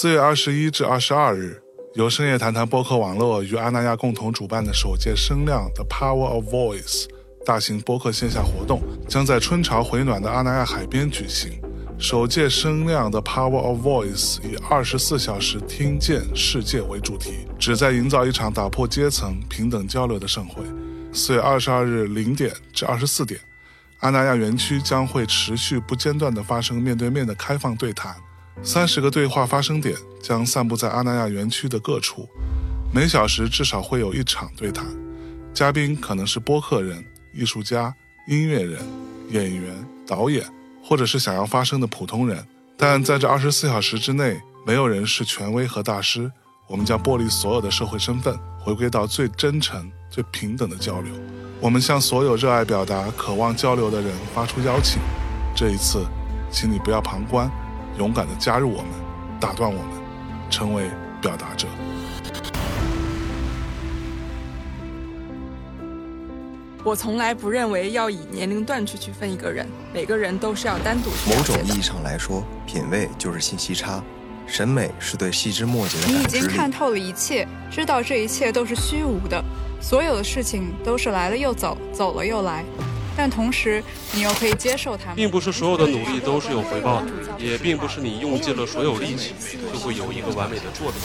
[0.00, 1.62] 四月二十一至二十二日，
[1.92, 7.04] 由深夜谈谈播客网络与阿那亚共同主办的首届声量的 Power of Voice
[7.44, 11.60] 大型播客线下活动，将在春潮回暖的阿那亚海边举行。
[11.98, 20.64] 首届声量的 Power of Voice 以二十四小时听见世界为主题，旨在营造一场打破阶层、平等交流的盛会。
[21.12, 23.38] 四月二十二日零点至二十四点，
[23.98, 28.16] 阿那亚园区将会持续不间断地发生面对面的开放对谈。
[28.62, 32.28] 三十个对话发生点将散布在阿那亚园区的各处，
[32.92, 34.84] 每小时至少会有一场对谈。
[35.54, 37.02] 嘉宾可能是播客人、
[37.34, 37.94] 艺术家、
[38.28, 38.80] 音乐人、
[39.30, 39.74] 演员、
[40.06, 40.44] 导演，
[40.82, 42.46] 或者是想要发声的普通人。
[42.76, 46.30] 但在这二十四小时之内，没有人是权威和大师。
[46.68, 51.12] 我们将剥离所有的社会身份，回归到最真诚、最平等的交流。
[51.60, 55.00] 我们向所有热爱表达、渴望交流的人发出邀请。
[55.56, 56.04] 这一次，
[56.52, 57.50] 请你不要旁观。
[58.00, 58.86] 勇敢的加入我们，
[59.38, 59.92] 打断我们，
[60.48, 60.84] 成为
[61.20, 61.68] 表达者。
[66.82, 71.10] 我从来不认为要以年龄段去区分一个人，每个人都是要单独。
[71.28, 74.02] 某种意义上来说，品味就是信息差，
[74.46, 79.44] 审美是对细枝末节的你已经看透了一切，知道这一切都是虚无的，
[79.78, 82.64] 所有的事情都是来了又走，走了又来。
[83.16, 83.82] 但同时，
[84.14, 85.14] 你又可以接受它。
[85.14, 89.34] 并不是所有的努力都是有回报的，也并不是你用尽了所有力气
[89.72, 91.00] 就会有一个完美的作品。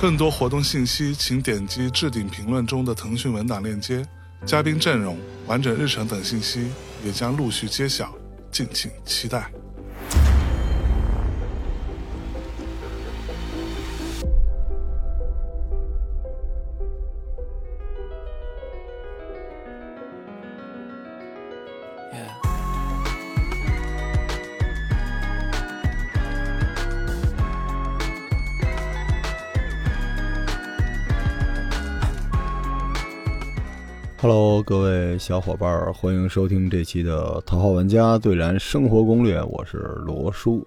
[0.00, 4.06] 更多活动信息，请点击置顶评论中的腾讯文档链接。
[4.46, 6.70] 嘉宾阵容、完整日程等信息
[7.04, 8.14] 也将陆续揭晓，
[8.52, 9.50] 敬请期待。
[34.68, 40.62] 各位小伙伴，欢迎收听这期的《头号玩家最燃生活攻略》，我是罗叔。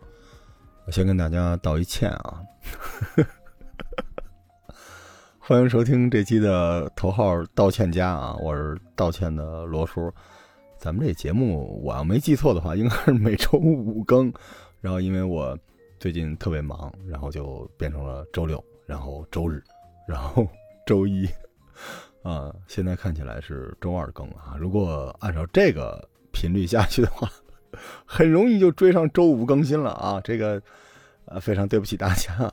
[0.88, 2.42] 我先跟大家道一歉啊，
[5.38, 10.12] 欢迎收听这期的头号道歉家啊，我是道歉的罗叔。
[10.80, 14.34] 咱们这节目，我要没记错的话，应该是每周五更。
[14.80, 15.56] 然后因为我
[16.00, 19.64] 最近特别忙，然后就变成了周六，然后周日，
[20.08, 20.48] 然后
[20.88, 21.30] 周一。
[22.24, 24.56] 啊，现在看起来是周二更啊。
[24.60, 27.28] 如果按照这个频率下去的话，
[28.06, 30.22] 很容易就追上周五更新了啊。
[30.24, 30.62] 这个，
[31.26, 32.52] 呃，非常对不起大家，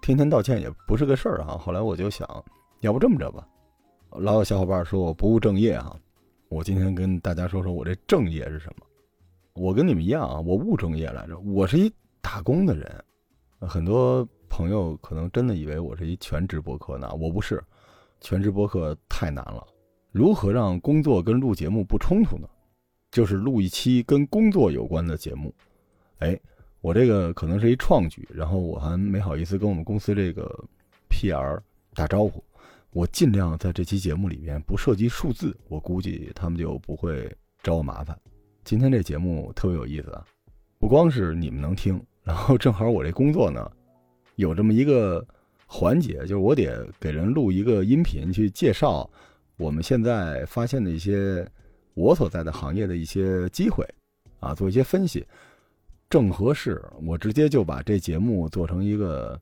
[0.00, 1.58] 天天道歉也不是个事儿啊。
[1.58, 2.26] 后来我就想，
[2.80, 3.46] 要不这么着吧，
[4.12, 5.94] 老有小伙伴说我不务正业啊。
[6.48, 8.86] 我今天跟大家说说我这正业是什么。
[9.54, 11.92] 我跟你们一样啊，我务正业来着，我是一
[12.22, 13.04] 打工的人。
[13.60, 17.62] 很多朋友可能真的以为我是一全职播客呢，我不是。
[18.20, 19.64] 全职播客太难了，
[20.10, 22.48] 如何让工作跟录节目不冲突呢？
[23.10, 25.54] 就是录一期跟工作有关的节目。
[26.18, 26.38] 哎，
[26.80, 30.50] 我这个可能是一创举，然后我还没好意思跟我们公司这个
[31.08, 31.60] PR
[31.94, 32.42] 打招呼。
[32.90, 37.30] 我尽量在这期节目里面不涉及数字，我估计他们就不会
[37.62, 38.18] 找我麻烦。
[38.64, 40.24] 今天这节目特别有意思啊，
[40.78, 43.70] 不光是你们能听，然后正好我这工作呢，
[44.34, 45.26] 有这么一个。
[45.66, 49.08] 环节就是我得给人录一个音频，去介绍
[49.56, 51.46] 我们现在发现的一些
[51.94, 53.84] 我所在的行业的一些机会，
[54.40, 55.26] 啊，做一些分析，
[56.08, 56.82] 正合适。
[57.04, 59.38] 我直接就把这节目做成一个，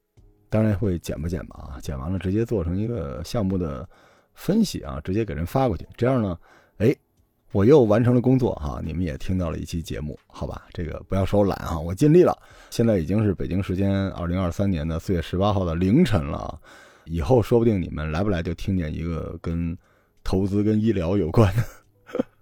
[0.48, 3.88] 当然会剪不剪吧啊，剪完了直接做成一个项目的
[4.32, 5.86] 分析啊，直接给人发过去。
[5.96, 6.38] 这样呢，
[6.78, 6.94] 哎。
[7.54, 10.66] 我又完成了工作哈，你们也听到了一期节目，好吧？
[10.72, 12.36] 这个不要说懒啊，我尽力了。
[12.68, 16.60] 现在已经是北京时间二零二三年的四月十八号的凌晨了，
[17.04, 19.78] 以后说不定你们来不来就听见一个跟
[20.24, 21.62] 投资跟医疗有关的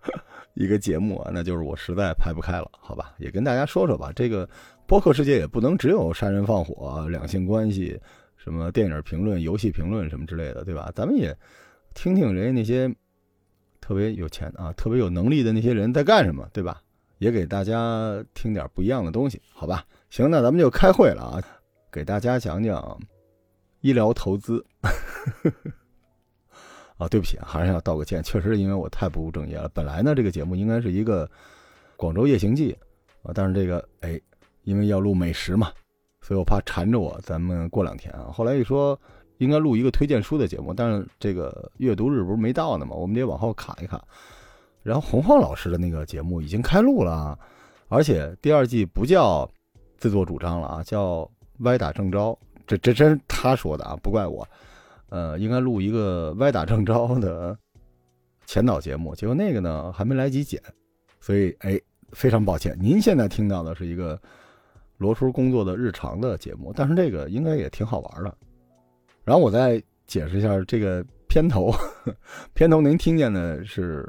[0.56, 3.12] 一个节目啊，那就是我实在排不开了，好吧？
[3.18, 4.48] 也跟大家说说吧，这个
[4.86, 8.00] 播客世界也不能只有杀人放火、两性关系、
[8.38, 10.90] 什么电影评论、游戏评论什么之类的，对吧？
[10.94, 11.36] 咱们也
[11.92, 12.90] 听听人家那些。
[13.82, 16.80] 特别有钱啊，特别有能力的那些人在干什么，对吧？
[17.18, 19.84] 也给大家听点不一样的东西，好吧？
[20.08, 21.42] 行，那咱们就开会了啊，
[21.90, 22.98] 给大家讲讲
[23.80, 24.64] 医疗投资。
[26.96, 29.68] 啊，对不起，还是要道个歉，确实因为我太不务正业了。
[29.70, 31.28] 本来呢，这个节目应该是一个
[31.96, 32.76] 广州夜行记
[33.22, 34.20] 啊，但是这个哎，
[34.62, 35.72] 因为要录美食嘛，
[36.20, 38.30] 所以我怕缠着我，咱们过两天啊。
[38.32, 38.98] 后来一说。
[39.38, 42.94] 应该录一个推荐书的节目，但是这个阅读日不是没到呢吗？
[42.94, 44.02] 我们得往后卡一卡。
[44.82, 47.38] 然后洪晃老师的那个节目已经开录了，
[47.88, 49.48] 而且第二季不叫
[49.96, 51.30] 自作主张了啊，叫
[51.60, 52.36] 歪打正着，
[52.66, 54.46] 这这真 他说的啊，不怪我。
[55.08, 57.56] 呃，应该录一个歪打正着的
[58.46, 60.60] 前导节目，结果那个呢还没来及剪，
[61.20, 61.80] 所以哎，
[62.12, 62.76] 非常抱歉。
[62.80, 64.20] 您现在听到的是一个
[64.96, 68.34] 罗叔工作的日常的节目，但是这个应该也挺好玩的。
[69.24, 71.72] 然后我再解释一下这个片头，
[72.54, 74.08] 片头您听见的是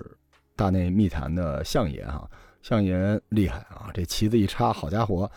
[0.55, 2.29] 大内密谈的相爷哈，
[2.61, 5.29] 相爷厉害啊，这旗子一插，好家伙！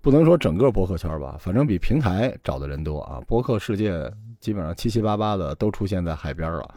[0.00, 3.20] 不能说整个博客圈吧，反正比平台找的人多啊。
[3.26, 6.74] 博客世界基本上七七八八的都出现在海边了。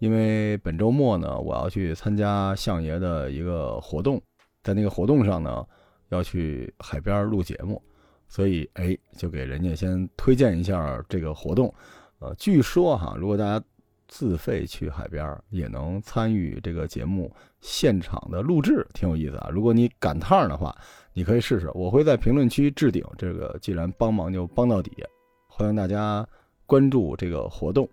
[0.00, 4.20] 因为本周末呢，我要去参加相爷的一个活动，
[4.64, 5.64] 在那个活动上呢，
[6.08, 7.80] 要去海边录节目，
[8.28, 11.72] 所以哎，就给人家先推荐一下这个活动。
[12.18, 13.64] 呃，据说哈，如果大家
[14.08, 19.48] 自费去海边，也能参与这个节目现场的录制，挺有意思啊。
[19.52, 20.76] 如果你赶趟的话。
[21.18, 23.02] 你可以试试，我会在评论区置顶。
[23.16, 25.02] 这个既然帮忙就帮到底，
[25.48, 26.28] 欢迎大家
[26.66, 27.88] 关注这个活动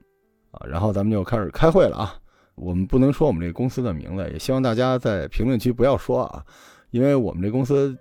[0.52, 0.60] 啊！
[0.68, 2.20] 然后咱们就开始开会了啊！
[2.56, 6.46] 我们不能说我们这公司的名字，也希望大家在评论区不要说啊，
[6.92, 7.98] 因为我们这公司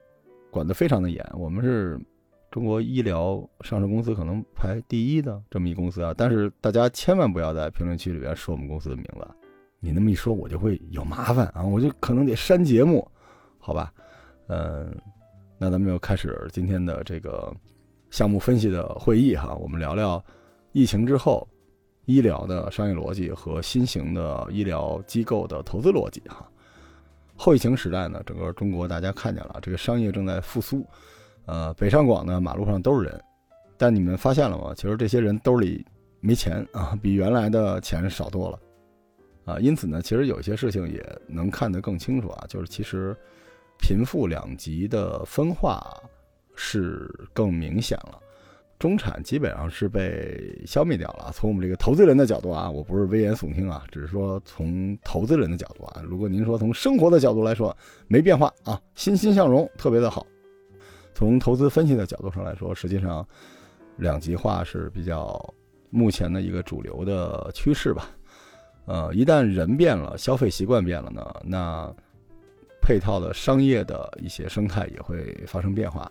[0.50, 1.96] 管得非常的严，我们是
[2.52, 6.14] 中国医疗上市公司可能排第一的这么一公司啊。
[6.16, 9.26] 但是大家千万不要在评论区里边说我们公司的名字，
[9.80, 13.10] 你那么一说，我就会有麻烦啊，我就可能得删节目，
[13.58, 13.92] 好吧？
[14.46, 14.94] 嗯。
[15.58, 17.54] 那咱们就开始今天的这个
[18.10, 20.20] 项目分析的会议哈，我们聊聊
[20.72, 21.46] 疫情之后
[22.04, 26.50] 医疗的商业逻辑和新型的医疗机构的投资逻辑哈。
[27.36, 30.84] 后疫情时代呢，整个中国大家看见了这个商业正在复苏，
[31.46, 33.20] 呃，北上广呢马路上都是人，
[33.76, 34.72] 但你们发现了吗？
[34.76, 35.84] 其实这些人兜里
[36.20, 38.58] 没钱啊， 比原来的钱少多了
[39.44, 39.58] 啊。
[39.58, 43.16] 因此呢，其实有些事情也能看得更清楚啊，就是其实。
[43.78, 45.84] 贫富两极的分化
[46.54, 48.20] 是更明显了，
[48.78, 51.32] 中产基本上是被消灭掉了。
[51.34, 56.00] 从我们这个投资人的角度啊，我不是危言耸听啊，只是说从投资人的角度啊。
[56.04, 60.24] 如果您说从生活的角度来说，没变化啊，欣欣向荣，特别的好。
[61.22, 63.24] 从投资分析的角度上来说，实际上
[63.96, 65.54] 两极化是比较
[65.88, 68.10] 目前的一个主流的趋势吧。
[68.86, 71.94] 呃，一旦人变了，消费习惯变了呢，那。
[72.80, 76.10] 配套的商业的一些生态也会发生变化，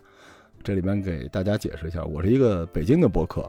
[0.62, 3.46] 这里边给大家解释一下，我是一个北京的博客，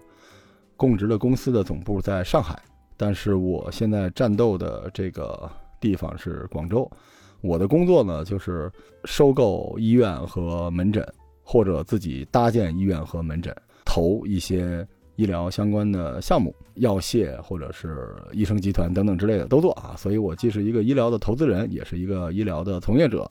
[0.75, 2.61] 供职的公司的总部在上海，
[2.97, 5.49] 但是我现在战斗的这个
[5.79, 6.91] 地方是广州，
[7.39, 8.69] 我的工作呢就是
[9.05, 11.01] 收购医院和门诊，
[11.43, 13.55] 或者自己搭建医院和门诊，
[13.85, 14.87] 投一些。
[15.15, 23.29] 医疗相关的项目，药械或者是医生集团等等之类的都做啊，所以我既是一个医疗的投资人，也是一个医疗的从业者，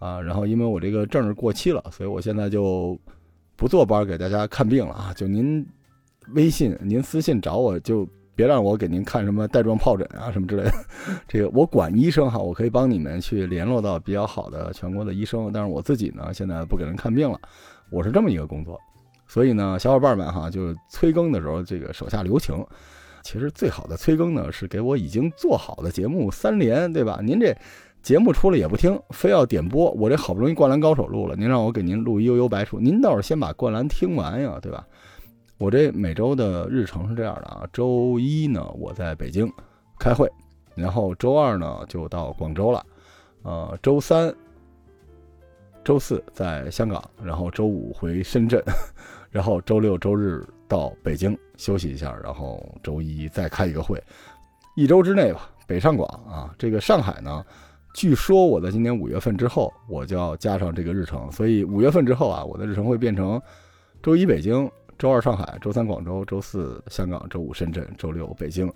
[0.00, 2.94] 啊，然后因为我这个证儿过期了，所以我现在就
[3.56, 5.66] 不坐班给大家看病了啊，就您
[6.34, 8.06] 微信、您私信找我就
[8.38, 10.72] 别让我给您看什么带状疱疹啊什么之类的，
[11.26, 17.36] 这个我管医生哈，我可以帮你们去联络到比较好的全国的医生，但是我自己呢现在不给人看病了，
[17.90, 18.80] 我是这么一个工作。
[19.26, 22.64] 所以呢，小伙伴们哈，就催更的时候，这个手下留情。
[23.24, 27.18] 其实最好的催更呢，是给我已经做好的节目三连，对吧？
[27.20, 27.52] 您这
[28.02, 29.90] 节目出了也不听，非要点播。
[29.90, 34.86] 我这好不容易《灌篮高手》录了，您让我给您录悠悠白书，您倒是先把《灌篮》听完呀，对吧？
[35.58, 39.52] 我这每周的日程是这样的啊：周一呢，我在北京
[39.98, 40.30] 开会，
[40.74, 42.86] 然后周二呢就到广州了，
[43.42, 44.32] 呃，周三、
[45.84, 48.62] 周四在香港，然后周五回深圳。
[49.30, 54.02] 然后周六周日到北京休息一下，然后周一再开一个会，
[54.74, 55.50] 一周之内吧。
[55.66, 57.44] 北上广啊，这个上海呢，
[57.92, 63.38] 据说我在今年五月份之后我就要加上这个日程，所以五月份之后啊，我的日程会变成
[64.02, 64.68] 周一北京，
[64.98, 68.70] 周二上海，周三广州，周四香港，周五深圳，周六北京。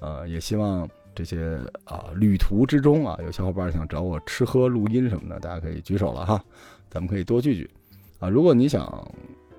[0.00, 6.44] 呃，也希望这些啊旅途之中啊，有小伙伴想找我吃喝录音什么的，大家可以举手了哈，
[6.90, 7.70] 咱们可以多聚聚
[8.18, 8.28] 啊。
[8.28, 9.06] 如果你想。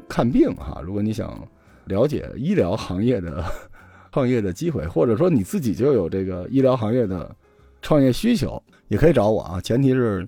[0.09, 1.41] 看病哈，如果你想
[1.85, 3.41] 了解医疗行业的
[4.11, 7.33] 创业的机会，或者说你自己就有这个医疗行业的
[7.81, 9.61] 创业需求，也可以找我啊。
[9.61, 10.27] 前提是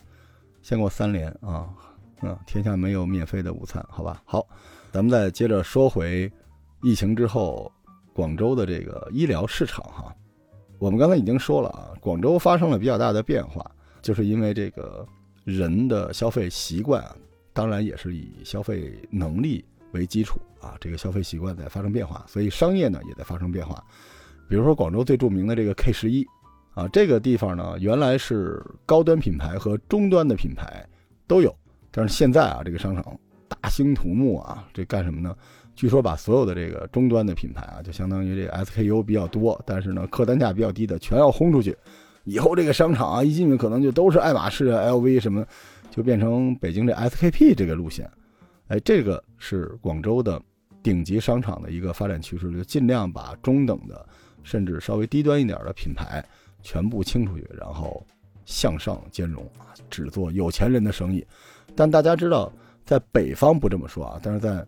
[0.61, 1.67] 先给我三连啊，
[2.21, 4.21] 嗯，天下没有免费的午餐，好吧？
[4.23, 4.47] 好，
[4.93, 6.31] 咱们再接着说回
[6.83, 7.71] 疫情之后
[8.13, 10.15] 广州的这个医疗市场哈。
[10.77, 13.65] 我们刚才已经说了啊，广州发生了比较大的变化，
[14.03, 15.03] 就是因为这个
[15.45, 17.03] 人的消费习惯，
[17.53, 19.65] 当然也是以消费能力。
[19.93, 23.83] 为基础啊，这个消费习惯在发生变化，所以商业呢也在发生变化。
[24.49, 26.25] 比如说广州最著名的这个 K 十一
[26.73, 30.83] 啊，这个地方呢原来是高端品牌和中端的品牌
[31.27, 31.55] 都有，
[31.91, 33.19] 但是现在啊这个商场
[33.61, 35.35] 大兴土木啊，这干什么呢？
[35.75, 41.75] 据说把所有的这个终端的品牌啊，就相当于这个 SKU 比较多，但是呢客单价比较低的，全要轰出去。
[42.25, 45.45] 以后这个商场啊，一进去可能就都是爱马仕啊、LV 什么，
[45.89, 48.09] 就变成北京这 SKP 这个路线。
[48.67, 50.41] 哎，这个是广州的
[50.81, 54.05] 顶级商场的一个发展趋势，就尽量把中等的，
[54.43, 56.23] 甚至稍微低端一点的品牌
[56.61, 58.05] 全部清出去，然后
[58.45, 61.25] 向上兼容啊，只做有钱人的生意。
[61.75, 62.53] 但大家知道，
[62.85, 64.65] 在北方不这么说啊，但是在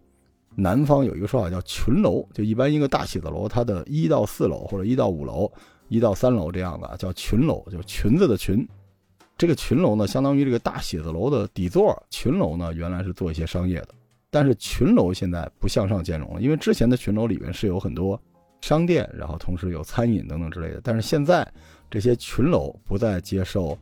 [0.55, 5.51] 南方有一个说法叫群楼，就一般一个大写字楼，它的一到四楼或者一到五楼。
[5.87, 8.67] 一到三楼这样的叫群楼，就裙子的裙。
[9.37, 11.95] 这个群楼呢，相当于这个大写字楼的底座。
[12.09, 13.89] 群楼呢，原来是做一些商业的，
[14.31, 18.19] 但是群楼现在不向上兼容了，因为之前的群楼里面是有很多
[18.61, 20.81] 商店，然后同时有餐饮等等之类的。
[20.83, 21.47] 但是现在
[21.87, 23.77] 这些群楼不再接受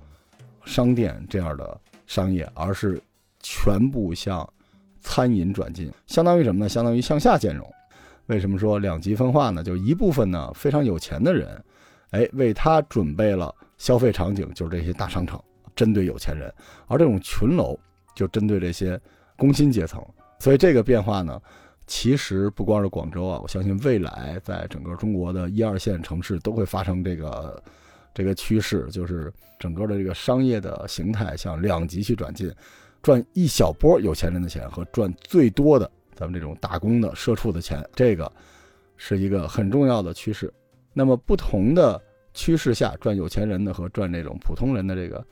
[0.66, 3.02] 商店这样的商业，而是
[3.44, 4.48] 全部向
[5.02, 6.68] 餐饮转进，相当于什么呢？
[6.70, 7.70] 相当于向下兼容。
[8.28, 9.62] 为什么说两极分化呢？
[9.62, 11.64] 就一部分呢非常有钱的人。
[12.12, 15.44] 哎，为他准备了消费场景，就是这些大商场，
[15.76, 16.48] 针对有钱人；
[16.88, 17.78] 而这种群楼
[18.16, 19.00] 就针对这些
[19.36, 20.00] 工薪阶层。
[20.40, 21.42] 所以这个变化呢，
[21.88, 27.64] 其实不光是广州啊，我相信未来在整个中国的一二线城市都会发生这个
[28.14, 32.54] 这个趋势，就是整个的这个商业的形态向两极去转进，
[33.04, 38.32] 赚一小波有钱人的钱和赚最多的咱们这种打工的社畜的钱，这个
[38.96, 40.52] 是一个很重要的趋势。
[40.94, 42.02] 那么不同的
[42.34, 45.24] 趋势下赚有钱人的和赚这种普通人的这个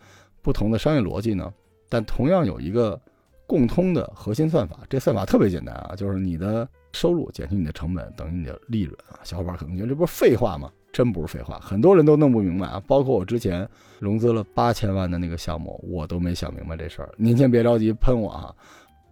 [0.42, 1.52] 不同的商业逻辑呢，
[1.88, 3.00] 但同样有一个
[3.48, 4.80] 共通的核心算法。
[4.90, 9.20] 这算法特别简单啊，就是你的收入减去你的成本等于你的利润啊。
[9.24, 10.70] 小伙伴可能觉得这不是废话吗？
[10.92, 12.82] 真不是废话，很多人都弄不明白啊。
[12.88, 13.68] 包括我之前
[14.00, 17.14] 融资了八千万的那个项目，我都没想明白这事儿。
[17.18, 18.56] 您先别着急喷我啊，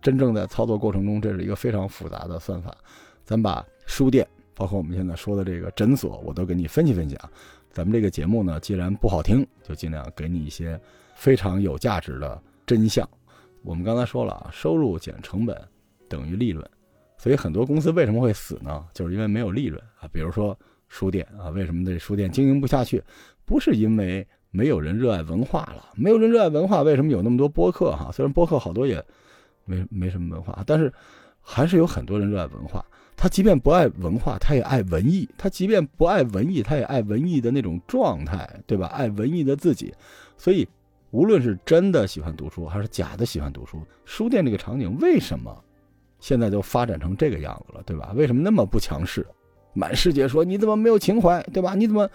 [0.01, 2.75] 真正在操作过程中，这是一个非常复杂的算法。
[3.23, 4.27] 咱把书店。
[4.55, 7.31] 包括我们现在说的这个诊所，我都给你分析分析啊。
[7.71, 10.77] 咱们这个节目呢，既然不好听，就尽量给你一些
[11.15, 13.09] 非常有价值的真相。
[13.63, 15.57] 我们刚才说了啊，收入减成本
[16.09, 16.69] 等于利润，
[17.17, 18.85] 所以很多公司为什么会死呢？
[18.93, 20.09] 就是因为没有利润啊。
[20.11, 20.59] 比如说
[20.89, 23.01] 书店啊，为什么这书店经营不下去？
[23.45, 28.11] 不是因为没有人热爱文化了，没有人热爱文化，为什么有那么多播客哈？
[28.11, 29.03] 虽然播客好多也
[29.65, 30.91] 没没什么文化，但是
[31.41, 32.83] 还是有很多人热爱文化。
[33.15, 38.87] 他即便不爱文化，他也爱文艺；他即便不爱文艺，他也爱文艺的那种状态，对吧？
[38.87, 39.93] 爱文艺的自己。
[40.37, 40.65] 所以，
[41.11, 45.53] 无论是真的喜欢读书，还是假的喜欢读书，书店这个场景为什么
[46.21, 48.13] 现在就发展成这个样子了，对吧？
[48.15, 49.27] 为什么那么不强势？
[49.73, 51.75] 满世界说你怎么没有情怀，对吧？
[51.75, 52.09] 你怎么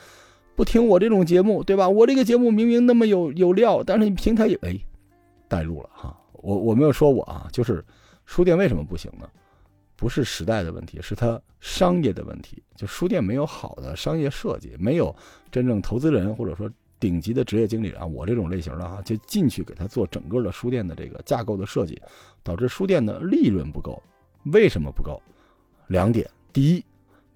[0.55, 1.89] 不听我这种节目，对吧？
[1.89, 4.79] 我这个节目明明那么有有料，但是你平台也哎
[5.49, 6.17] 带入了哈。
[6.33, 7.85] 我我没有说我啊，就是
[8.27, 9.29] 书店为什么不行呢？
[9.97, 12.63] 不是时代的问题，是它商业的问题。
[12.77, 15.15] 就书店没有好的商业设计，没有
[15.51, 16.69] 真正投资人或者说
[16.99, 22.01] 顶级的职业经理人，我这种类型的哈，就进去给他做整个的书店的这个架构的设计，
[22.43, 24.03] 导致书店的利润不够。
[24.53, 25.23] 为什么不够？
[25.87, 26.85] 两点：第一，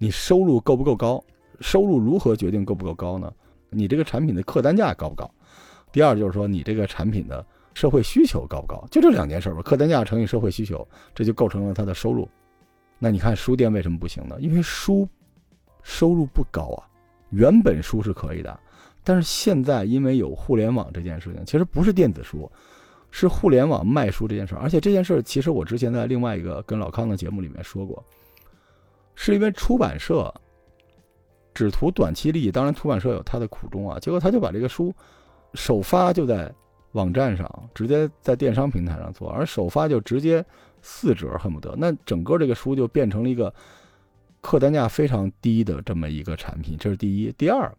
[0.01, 1.21] 你收入够不够高？
[1.59, 3.31] 收入如何决定够不够高呢？
[3.69, 5.29] 你这个产品的客单价高不高？
[5.91, 8.81] 第二就是说，你这个产品的社会需求高不高？
[8.89, 12.27] 就这两件事吧，客单价乘以社会需求，这就构成了它的收入。
[12.97, 14.37] 那你看书店为什么不行呢？
[14.39, 15.05] 因为书
[15.83, 16.87] 收入不高啊，
[17.31, 18.57] 原本书是可以的，
[19.03, 22.49] 但是现在因为有互联网这件事情，其实不是电子书，
[23.11, 24.61] 是互联网卖书这件事儿。
[24.61, 28.01] 而且这件事儿，其实我之前在另外一个跟老康的节目里面说过，
[29.19, 30.33] 是因为出版社
[31.53, 33.99] 只图短期利益，当然出版社有他的苦衷啊。
[33.99, 34.95] 结果他就把这个书
[35.55, 36.49] 首发就在
[36.93, 40.43] 网站上，直接在电商平台上做，而首发就直接。
[40.81, 43.53] 四折恨不得，那整个这个书就变成了一个
[44.39, 47.33] 客单价非常低的这么一个产品，这是第一。
[47.37, 47.69] 第二，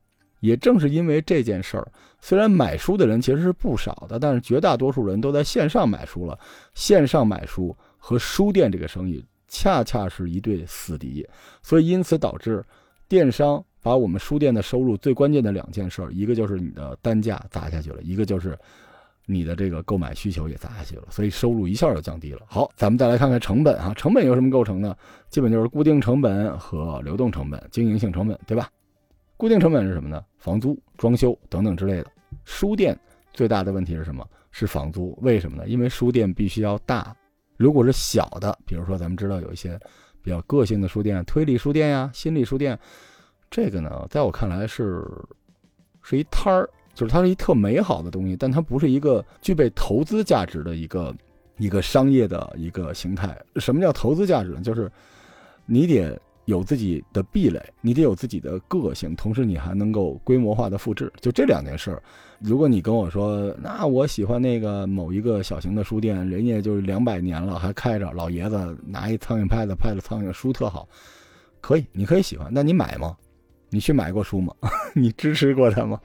[0.40, 6.38] 也正是因为这件事儿，虽然买书的人其实是不少的，但是绝大多数人都在线上买书了。
[6.74, 11.28] 线上买书和书店这个生意恰恰是一对死敌，
[11.62, 12.64] 所以因此导致
[13.06, 18.58] 电商把我们书店的收入最关键的两件事儿，一个就是你的单价砸下去了，一个就是。
[19.26, 22.40] 你的这个购买需求也砸下去了，所以收入一下就降低了。
[22.48, 24.96] 好，咱们再来看看成本啊，成本由什么构成呢？
[25.28, 28.68] 基本就是固定成本和流动成本、经营性成本，对吧？
[29.36, 30.20] 固定成本是什么呢？
[30.38, 32.06] 房租、装修等等之类的。
[32.44, 32.98] 书店
[33.32, 34.26] 最大的问题是什么？
[34.50, 35.16] 是房租。
[35.22, 35.68] 为什么呢？
[35.68, 37.14] 因为书店必须要大。
[37.60, 39.78] 如果是小的，比如说咱们知道有一些
[40.22, 42.78] 比较个性的书店，推理书店呀、心理书店，
[43.50, 45.06] 这个呢，在我看来是
[46.02, 46.68] 是一摊儿。
[46.92, 51.14] 就是它是一特美好的东西，但它不是一个具备投资价值的一个
[51.56, 53.38] 一个商业的一个形态。
[53.56, 54.60] 什么叫投资价值呢？
[54.60, 54.90] 就是
[55.66, 61.10] 你得有自己的壁垒，你得有自己的个性，同时你还能够规模化的复制。
[61.20, 62.02] 就这两件事儿，
[62.40, 70.88] 如果你跟我说，那我喜欢那个某一个小型的书店，人家就是两百年了还开着，老爷子拿一苍蝇拍子拍的苍蝇，书特好，
[71.60, 73.16] 可以，你可以喜欢，那你买吗？
[73.70, 74.52] 你去买过书吗？
[74.94, 76.00] 你支持过他吗？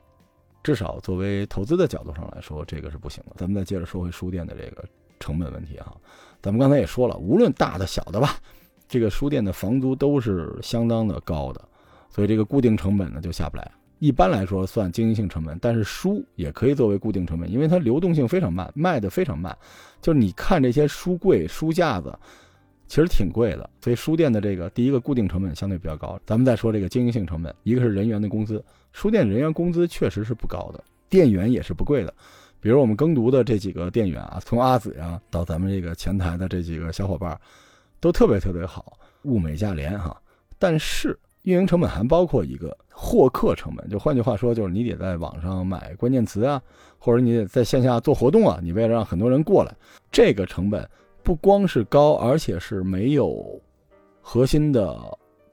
[0.62, 3.36] 至少作为投资的角度上来说，这个是不行的。
[3.38, 4.84] 咱们再接着说回书店的这个
[5.20, 5.94] 成本问题啊，
[6.42, 8.38] 咱们刚才也说了，无论大的小的吧，
[8.88, 11.62] 这个书店的房租都是相当的高的，
[12.10, 13.72] 所以这个固定成本呢就下不来。
[14.00, 19.58] 一般来说算经营性成本，但是书也可以作为固定成本，因为它流动性非常慢，卖的非常慢。
[20.02, 22.14] 就是你看这些书柜、书架子，
[22.88, 23.68] 其实挺贵的。
[23.82, 26.20] 所以书店的这个第一个固定成本相对比较高。
[26.26, 32.14] 咱们再说这个经营性成本，一个是人员的工资，书店人员工资确实是不高的，店员也是不贵的。
[32.60, 37.40] 比如我们耕读的这几个店员啊，从阿紫呀到咱们这个前台的这几个小伙伴，
[38.06, 40.16] 都特别特别好，物美价廉哈。
[40.60, 46.62] 但是运营成本还包括一个获客成本，就换句话说，就是你得在网上买关键词啊，
[47.00, 49.76] 或者你得在线下做活动啊，你为了让很多人过来，
[50.12, 50.88] 这个成本
[51.24, 53.60] 不光是高，而且是没有
[54.22, 54.96] 核心的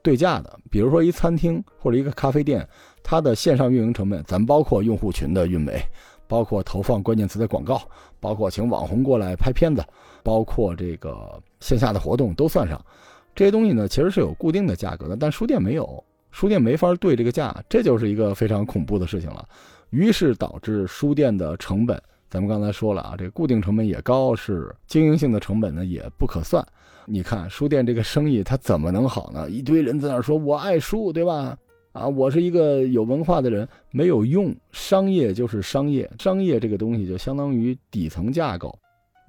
[0.03, 0.59] 对价的。
[0.69, 2.69] 比如说一餐厅或者一个咖啡店，
[3.01, 5.81] 它的线上运营成本，咱包括用户群的运维，
[6.27, 7.81] 包括投放关键词的广告，
[8.19, 9.83] 包括请网红过来拍片子，
[10.23, 12.83] 包括这个线下的活动都算上。
[13.35, 19.47] 这些东西呢，其实是有固定的价格的，但书店没有，书店没法对这个价，这就是一个非常恐怖的事情了。
[19.89, 26.65] 于是导致书店的成本，咱们刚才说了啊，这固定成本也高，是经营性的成本呢也不可算。
[27.05, 29.49] 你看书店这个生意它怎么能好呢？
[29.49, 31.57] 一堆人在那说我爱书，对吧？
[31.91, 34.55] 啊，我是一个有文化的人，没有用。
[34.71, 38.75] 商业就是商业，商业这个东西就相当于底层架构，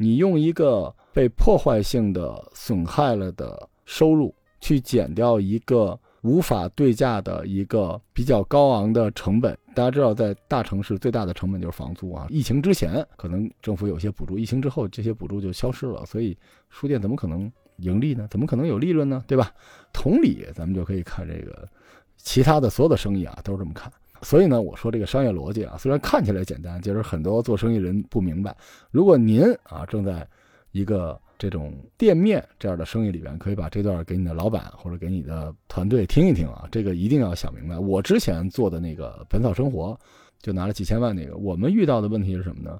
[0.04, 3.68] 你用一个被破坏性的损害了的。
[3.86, 9.54] 收入去减掉一个无法对价的一个比较高昂的成本。
[9.74, 12.26] 大家知道，在大城市最大的成本就是房租啊。
[12.30, 16.34] 疫情之前可能政府有些补助，疫情之后这些补助就消失了，所以
[16.70, 18.26] 书店怎么可能盈利呢？
[18.30, 19.22] 怎么可能有利润呢？
[19.26, 19.52] 对吧？
[19.92, 21.68] 同理，咱们就可以看这个
[22.16, 23.92] 其他的所有的生意啊，都是这么看。
[24.24, 28.56] 所以呢，我说这个商业逻辑啊，虽然看起来简单，就是很多做生意人不明白。
[28.90, 30.26] 如果您啊正在
[30.72, 31.20] 一个。
[31.36, 36.66] 这种店面这样的生意里边，可以把这段给你的老板或者给你的团队听一听啊。
[36.70, 37.76] 这个一定要想明白。
[37.76, 39.88] 我之前做的那个《本草生活》，
[40.40, 42.78] 就拿了几千万那个，我们遇到的问题是什么呢？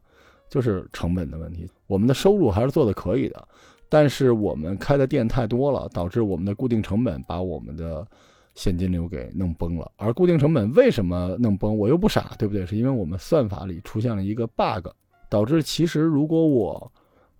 [0.48, 1.68] 就是成本的问题。
[1.88, 3.46] 我们的收入还是做的可以的，
[3.88, 8.06] 但是我们开的店太多了，导致我们的固定成本把我们的
[8.54, 9.90] 现金流给弄崩了。
[9.96, 11.76] 而固定成本为什么弄崩？
[11.76, 12.64] 我又不傻，对不对？
[12.64, 14.88] 是因为我们算法里出现了一个 bug，
[15.28, 16.92] 导致其实如果我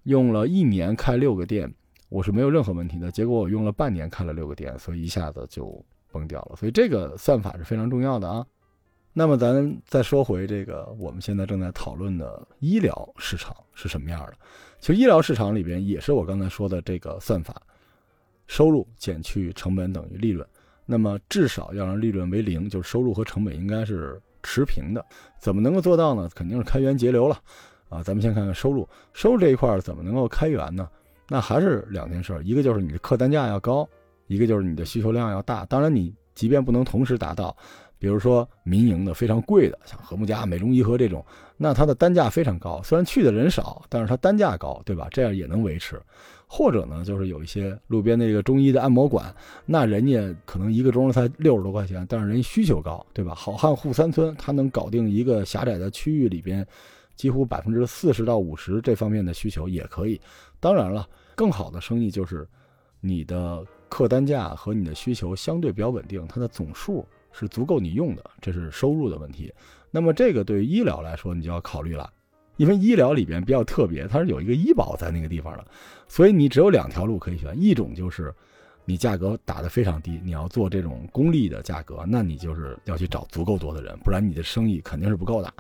[0.05, 1.73] 用了一年开六个店，
[2.09, 3.11] 我是没有任何问题的。
[3.11, 6.57] 结果我用了半年开了六个店，所以一下子就崩掉了。
[6.57, 8.47] 所以这个算法是非常重要的啊。
[9.17, 14.35] 那么咱再说回这个我们现在正在讨论的医疗市场是什么样的？
[14.81, 17.63] 其实医疗市场里边也是我刚才说的这个算法，
[18.49, 20.45] 收入减去成本等于利润。
[20.87, 25.05] 那么至少要让利润为零，就是收入和成本应该是持平的。
[25.39, 26.29] 怎么能够做到呢？
[26.35, 27.39] 肯定是开源节流了。
[27.89, 30.89] 啊，咱们先看看收入，收入这一块怎么能够开源呢？
[31.29, 33.89] 那还是两件事，一个就是你的客单价要高，
[34.27, 35.65] 一个就是你的需求量要大。
[35.67, 37.57] 当然，你即便不能同时达到，
[37.99, 41.25] 比如说民营的非常贵的，像和睦家、美中医和这种，
[41.57, 45.07] 那它的单价非常高，虽然去的人少，但是它单价高，对吧？
[45.11, 46.01] 这样也能维持。
[46.47, 49.35] 或者呢，就是有一些路边的这个中医的按摩馆，
[49.67, 53.35] 那人家可能一个钟才六十多块钱，但是人需求高，对吧？
[53.35, 56.67] 好汉护三村，他能搞定一个狭窄的区域里边。
[57.17, 60.21] 几乎百分之四十到五十这方面的需求也可以。
[60.59, 62.45] 当然了，更好的生意就是
[63.01, 69.55] 你的客单价和你的需求相对比较稳定，它的总数是足够你用的，这是收入的问题。
[69.93, 72.13] 那么这个对于医疗来说，你就要考虑了，
[72.57, 75.67] 因为医疗里边比较特别，它是有一个医保在那个地方的，
[76.09, 78.33] 所以你只有两条路可以选，一种就是
[78.85, 85.53] 你价格打得非常低，你要做这种公立的价格，那你就是要去找足够多的人，不然你的生意肯定是不够的。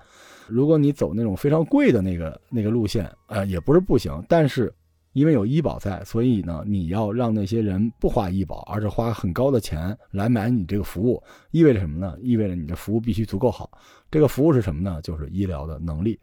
[0.46, 4.72] 如果你走那种非常贵的那个那个路线，呃，也不是不行，但是
[5.14, 12.14] 因为有医保在，所以呢，你要让那些人不花医保，而是花很高的钱来买你这个服务，意味着什么呢？
[12.20, 13.70] 意味着你的服务必须足够好。
[14.10, 15.00] 这个服务是什么呢？
[15.02, 16.20] 就是医疗的能力。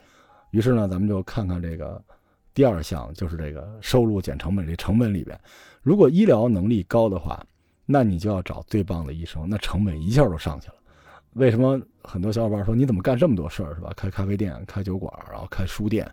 [0.51, 2.01] 于是呢，咱们就看看这个
[2.53, 5.37] 第二项，就是这个收入减成本这成本里边，
[5.81, 7.43] 如果医疗能力高的话，
[7.85, 10.75] 那你就要找最棒的医生，那成本一下就上去了。
[11.33, 13.91] 为什么很多小伙伴说你怎么干这么多事儿是吧？
[13.95, 16.09] 开咖啡店、开酒馆，然后开书店，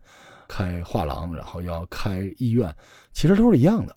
[0.47, 2.73] 开画廊，然后要开医院，
[3.13, 3.95] 其实都是一样的。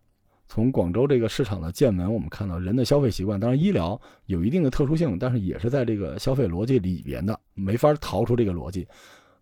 [0.47, 8.87] 从广州这个市场的建门，我们看到人的消费习惯，当然医疗有一定的特殊性，但是也是在这个消费逻辑里边的，没法逃出这个逻辑，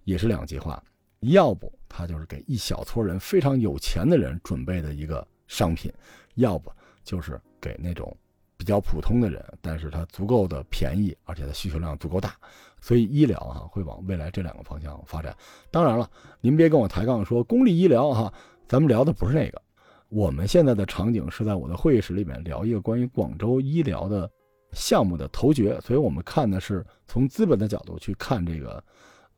[0.10, 0.82] 也是两极化。
[1.20, 5.94] 要不它就是给一小撮人非常有钱的人准备的一个商品，
[6.36, 6.72] 要不
[7.04, 8.16] 就是给那种
[8.58, 12.36] 比较普通的人，但是它足够的便宜，而且它需求量足够大。
[12.82, 15.36] 所以医疗啊会往未来这两个方向发展。
[15.70, 16.10] 当然了，
[16.42, 18.34] 您别跟我抬杠说公立医疗哈，
[18.68, 19.62] 咱们聊的不是那个。
[20.08, 24.28] 我们现在的场景是在我的会议室里面聊一个关于广州医疗的
[24.72, 28.82] 项目的头决，所以我们看的是从资本的角度去看这个，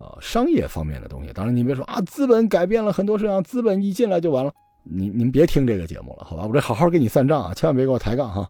[0.01, 1.31] 呃，商业方面的东西。
[1.31, 4.51] 当然，您别说啊，资本改变了很多事情，资本一进来就完了。
[4.83, 6.47] 您您别听这个节目了，好吧？
[6.47, 8.49] 我这好好给你算账啊，千万别给我抬杠哈。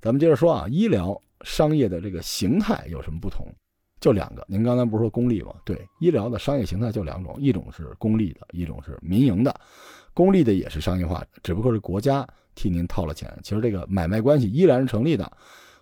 [0.00, 3.46] 咱们接着说啊，医疗商业的这个形态有什么不同？
[4.00, 4.42] 就两个。
[4.48, 5.52] 您刚才不是说公立吗？
[5.66, 9.54] 对，医疗的商业形态就两种，一种是公立的，一种是民营的。
[10.14, 13.30] 公立的也是商业化，只不过是国家替您掏了钱。
[13.42, 15.30] 其实这个买卖关系依然是成立的。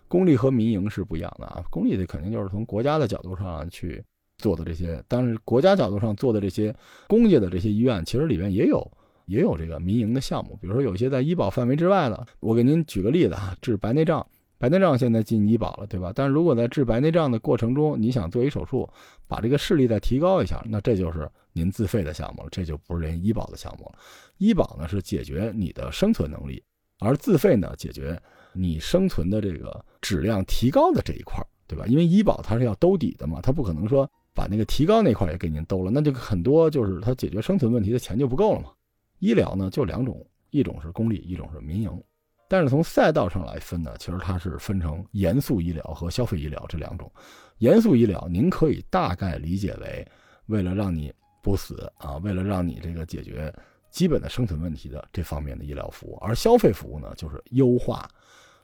[0.07, 1.63] 公立和民营是不一样的啊。
[1.71, 4.03] 公立的肯定就是从国家的角度上去
[4.37, 6.75] 做的这些，但是国家角度上做的这些
[7.07, 8.91] 公家的这些医院，其实里面也有
[9.25, 10.57] 也有这个民营的项目。
[10.61, 14.25] 比如说有些在医保范围之外的，我给您举个例子啊，治白内障。
[14.57, 16.13] 白内障现在进医保了，对吧？
[16.15, 18.89] 但是如果在治白内障的过程中，你想做一手术，
[19.27, 23.99] 把这个视力再提高一下，那这就是您自费的项目了，这就不是人医保的项目了。
[24.37, 26.63] 医保呢是解决你的生存能力，
[26.99, 28.19] 而自费呢解决
[28.53, 31.85] 你生存的这个质量提高的这一块，对吧？
[31.85, 38.71] 因为医保它是要兜底的嘛，它不可能说把那个提高那块也给您兜了，那就很多就是它解决生存问题的钱就不够了嘛。
[39.19, 42.03] 医疗呢就两种，一种是公立，一种是民营。
[42.47, 47.11] 但是从赛道上来分呢，其实它是分成严肃医疗和消费医疗这两种。
[47.59, 50.07] 严肃医疗，您可以大概理解为
[50.47, 53.51] 为了让你不死啊，为了让你这个解决
[53.89, 56.17] 基本的生存问题的这方面的医疗服务。
[56.17, 58.07] 而消费服务呢，就是优化，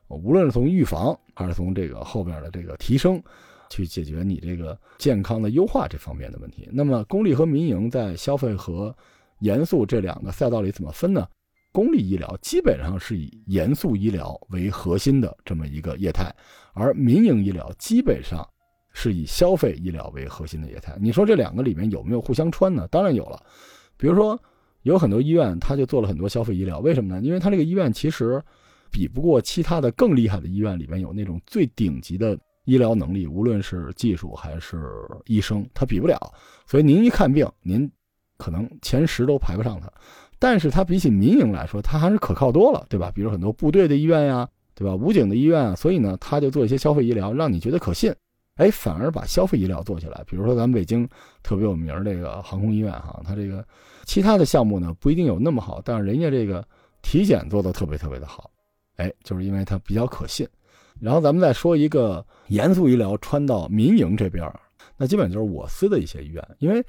[0.09, 3.23] 无论是从预防还是从这个后边的这个提升，
[3.71, 6.67] 去解决你这个健康的优化这方面的问题。
[6.71, 8.95] 那么公立和民营在消费和
[9.39, 11.25] 严肃这两个赛道里怎么分呢？
[11.71, 16.29] 公立医疗基本上是以严肃医疗为核心的这么一个业态，
[16.73, 18.45] 而民营医疗基本上
[18.93, 20.97] 是以消费医疗为核心的业态。
[20.99, 22.85] 你说这两个里面有没有互相穿呢？
[22.91, 23.41] 当然有了。
[23.95, 24.37] 比如说，
[24.83, 27.21] 有很多医院他就做了很多消费医疗，为什么呢？
[27.25, 28.43] 因为他这个医院其实
[28.91, 34.83] 比不过其他的更厉害的医院里面有那种最顶级的医疗能力，无论是技术还是
[35.25, 36.17] 医生，他比不了。
[36.65, 37.89] 所以您一看病，您
[38.37, 39.91] 可能前十都排不上他。
[40.39, 43.11] 但是他比起民营来说，他还是可靠多了，对吧？
[43.13, 44.95] 比如很多部队的医院呀，对吧？
[44.95, 48.13] 武警的医院啊，所以呢，他就做一些消费医疗，让你觉得可信。
[48.55, 50.23] 哎，反而把消费医疗做起来。
[50.27, 51.07] 比如说咱们北京
[51.43, 53.65] 特别有名这个航空医院哈，它这个
[54.05, 56.63] 其他的项目呢不一定有那么好，但是人家这个
[57.01, 58.49] 体检做的特别特别的好。
[58.97, 60.47] 哎，就是因为它比较可信。
[61.01, 64.49] 然后咱们再说一个严肃医疗穿到民营这边，
[64.95, 66.81] 那基本就是我司的一些医院，因为。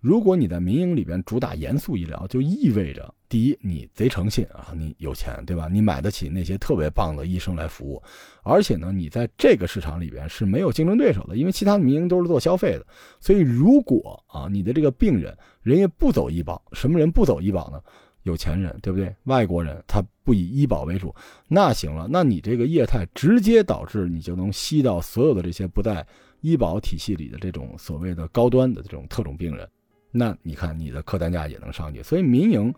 [0.00, 5.68] 如果你在民营里边主打严肃医疗，就意味着第一，你贼诚信啊，你有钱，对吧？
[5.68, 8.00] 你买得起那些特别棒的医生来服务，
[8.44, 12.86] 而且呢，你在这个市场里边是没有竞争对手的，因为其他民营都是做消费的。
[13.18, 17.82] 所以，如果啊，你的这个病人人家不走医保，什么人不走医保呢？
[18.28, 19.14] 有钱人，对不对？
[19.24, 21.14] 外国人他不以医保为主，
[21.48, 26.06] 那行了，那你这个业态直接导致你就能吸到所有的这些不在
[26.42, 29.68] 医保体系里的这种所谓的高端的这种特种病人。
[30.10, 32.72] 那你看，你的客单价也能上去，所以民营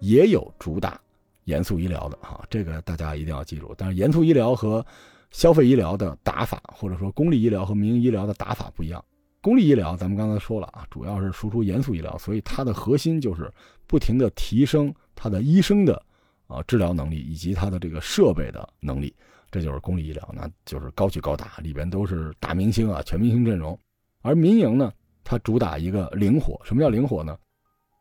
[0.00, 1.00] 也有主打
[1.44, 3.74] 严肃医疗的哈，这个大家一定要记住。
[3.76, 4.84] 但是严肃医疗和
[5.30, 9.04] 消费医疗的打法，或者说公立医疗和民营医疗的打法不一样。
[9.46, 13.48] 公立医疗咱们刚才说了啊，主要是输出严肃医疗，所以它的核心就是
[13.86, 16.02] 不停的提升它的医生的
[16.48, 19.14] 啊治疗能力以及它的这个设备的能力，
[19.52, 23.78] 这就是公立医疗，那就是高举高打，里边都是大明星啊，全明星阵容。
[24.20, 24.92] 而民营呢？
[25.22, 27.38] 它主打一个灵活，什么叫灵活呢？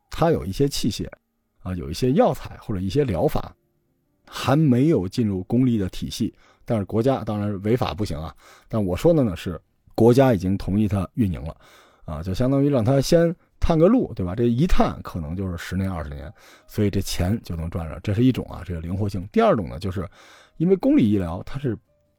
[0.09, 1.07] 它有一些器械，
[1.59, 3.55] 啊，有一些药材或者一些疗法，
[4.25, 6.33] 还没有进入公立的体系，
[6.65, 8.35] 但是国家当然违法不行啊。
[8.67, 9.61] 但我说的呢是，
[9.95, 11.55] 国家已经同意它运营了，
[12.05, 14.35] 啊，就相当于让它先探个路，对吧？
[14.35, 16.31] 这一探可能就是十年二十年，
[16.67, 17.99] 所以这钱就能赚着。
[18.01, 19.27] 这是一种啊，这个灵活性。
[19.31, 20.07] 第二种呢，就是
[20.57, 21.75] 因为公立医疗它是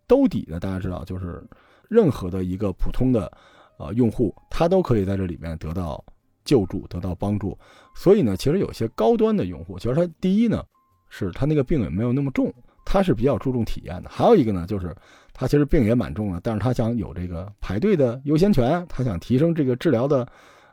[0.08, 1.46] 兜底的，大家知道，就是
[1.88, 3.30] 任何的一个普通的。
[3.78, 6.02] 啊，用户他都可以在这里面得到
[6.46, 7.58] 救助，得到帮助。
[7.94, 10.64] 所以呢，其实有些高端的用户，其实他第一呢，
[11.10, 12.50] 是他那个病也没有那么重，
[12.86, 14.08] 他是比较注重体验的。
[14.08, 14.96] 还有一个呢，就是
[15.38, 20.26] 他其实病也蛮重的，但是他想有这个排队的优先权，他想提升这个治疗的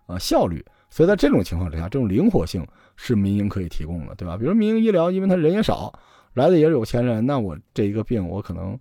[0.07, 4.37] 呃效率，所以在这种情况之下，这种灵活性是民营可以提供的，对吧？
[4.37, 5.91] 比如民营医疗，因为他人也少，
[6.33, 8.79] 来的也是有钱人，那我这一个病，我可能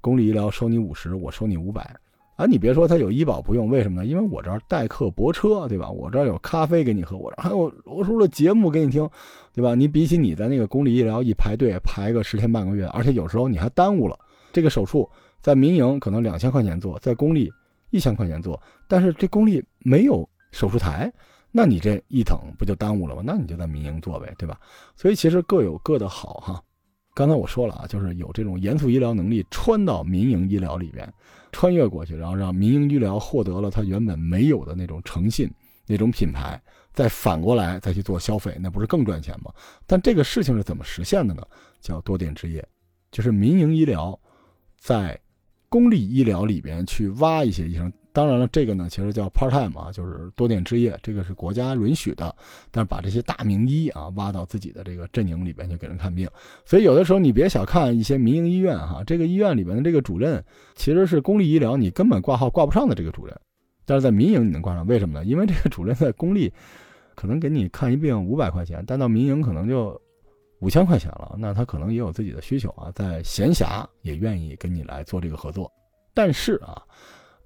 [0.00, 1.82] 公立医疗收你五十，我收你五百，
[2.36, 4.06] 啊，你别说他有医保不用，为什么呢？
[4.06, 5.90] 因为我这儿代客泊车，对吧？
[5.90, 9.10] 我这儿有咖啡给你喝，我这儿还有罗叔的节目给你听，
[9.52, 9.74] 对吧？
[9.74, 14.16] 你比起你在那个公立医疗一排队排个十天半个月，而且有时候你还耽误了
[14.54, 15.10] 这个手术，
[15.42, 17.52] 在民营可能两千块钱做，在公立
[17.90, 21.12] 一千块钱做，但是这公立没有手术台。
[21.50, 23.22] 那你这一等不就耽误了吗？
[23.24, 24.58] 那你就在民营做呗，对吧？
[24.96, 26.62] 所以其实各有各的好哈。
[27.14, 31.12] 刚才我说了啊，就是有这种严肃医疗能力穿到民营医疗里边，
[31.52, 35.48] 穿越过去，然后让民营医疗获得了它原本没有的那种诚信、
[35.86, 36.60] 那种品牌，
[36.92, 39.52] 再反过来再去做消费，那不是更赚钱吗？
[39.86, 41.42] 但这个事情是怎么实现的呢？
[41.80, 42.66] 叫多点执业，
[43.12, 44.18] 就是民营医疗
[44.84, 45.18] 在
[45.70, 47.90] 公立医疗里边去挖一些医生。
[48.12, 52.36] 当然了，这个呢，其实叫 part time 啊，就是多点执业，这个是国家允许的。
[52.70, 56.28] 但是把这些大名医啊挖到自己的这个阵营里边去给人看病，
[56.66, 60.44] 所以有的时候你别小看一些民营医院哈，这个医院里边的这个主任
[60.74, 63.34] 其实是公立医疗你根本挂号挂不上的这个主任，
[63.86, 65.24] 但是在民营你能挂上，为什么呢？
[65.24, 66.52] 因为这个主任在公立
[67.14, 69.98] 可能给你看一病五百块钱，但到民营可能就
[70.64, 75.70] 五千块钱了，那他可能也有自己的需求啊，在闲暇也愿意跟你来做这个合作，
[76.14, 76.82] 但是啊。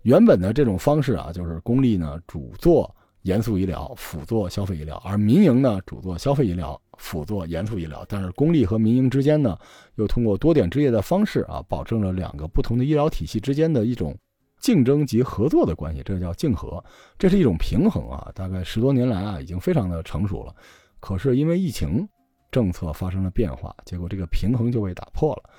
[0.03, 8.07] 原本的这种方式啊，就是公立呢主做严肃医疗，辅做消费医疗，而民营呢主做消费医疗，辅做严肃医疗。
[8.09, 9.59] 但是公立和民营之间呢，
[9.97, 14.17] 又通过多点执业的方式啊，保证了两个不同的医疗体系之间的一种
[14.61, 16.83] 竞争及合作的关系，这叫竞合，
[17.19, 18.31] 这是一种平衡啊。
[18.35, 20.55] 大概十多年来啊，已经非常的成熟了。
[21.01, 22.09] 可是因为疫情，
[22.51, 25.51] 政策发生了变化，结果这个平衡就被打破了。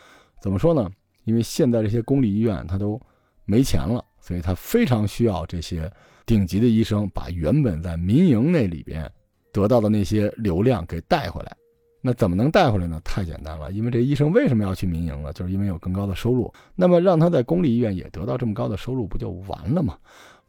[0.42, 0.90] 怎么说呢？
[1.24, 3.00] 因为现在这些公立医院它都
[3.46, 4.04] 没钱了。
[4.22, 5.92] 所以他非常需要这些
[6.26, 9.10] 顶级的医生，把原本在民营那里边
[9.52, 11.56] 得到的那些流量给带回来。
[12.02, 13.02] 那怎么能带回来呢？
[13.04, 15.32] 太简单了，因为这医生为什么要去民营呢？
[15.32, 16.54] 就是因为有更高的收入。
[16.76, 19.98] 那么让他在公立医院也得到这么高的收入，不就完了吗？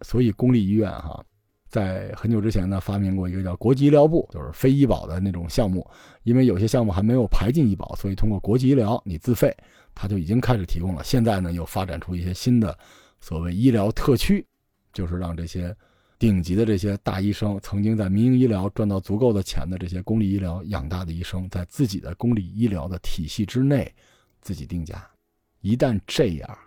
[0.02, 1.24] 所以公立医院哈，
[1.70, 5.88] 在很久之前呢，发明过一个叫国际医疗部，就是非医保的那种项目。
[6.24, 9.56] 因为有些项目还没有排进医保，所以通过国际医疗你自费，
[9.94, 11.02] 他就已经开始提供了。
[11.04, 12.76] 现在呢，又发展出一些新的。
[13.20, 14.44] 所谓医疗特区，
[14.92, 15.76] 就是让这些
[16.18, 23.94] 顶级的这些大医生，曾经在民营医疗赚到足够的钱的这些公立医疗养大的医生，在自己的公立医疗的体系之内
[24.40, 25.06] 自己定价。
[25.60, 26.58] 一旦这样，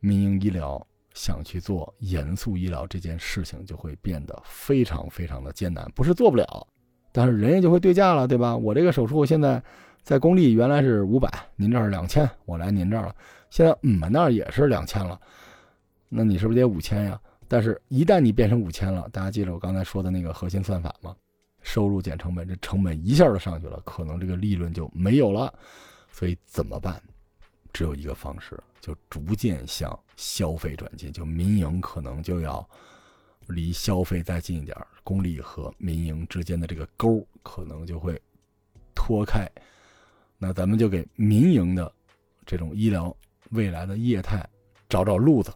[0.00, 5.90] 民营医疗想去做严肃医疗这件事情，就会变得非常非常的艰难。
[5.94, 6.66] 不是做不了，
[7.12, 8.56] 但是人家就会对价了，对吧？
[8.56, 9.62] 我这个手术现在
[10.02, 13.16] 在公立原来是五百，您这儿两千，我来您这儿了。
[13.48, 15.18] 现在我们那儿也是两千了。
[16.08, 17.20] 那你是不是得五千呀？
[17.46, 21.14] 但是，一旦你变成五千了，大家记着我刚才说的那个核心算法吗？
[21.62, 25.52] 收入减成本，这成本一下就上去了，可能这个利润就没有了。
[26.10, 27.00] 所以怎么办？
[27.74, 32.66] 只有一个方式，就逐渐向消费转进，就民营可能就要
[33.48, 38.18] 离消费再近一点，公立和民营之间的这个沟可能就会
[38.94, 39.46] 脱开。
[40.38, 41.92] 那咱们就给民营的
[42.46, 43.14] 这种医疗
[43.50, 44.48] 未来的业态
[44.88, 45.52] 找找路子。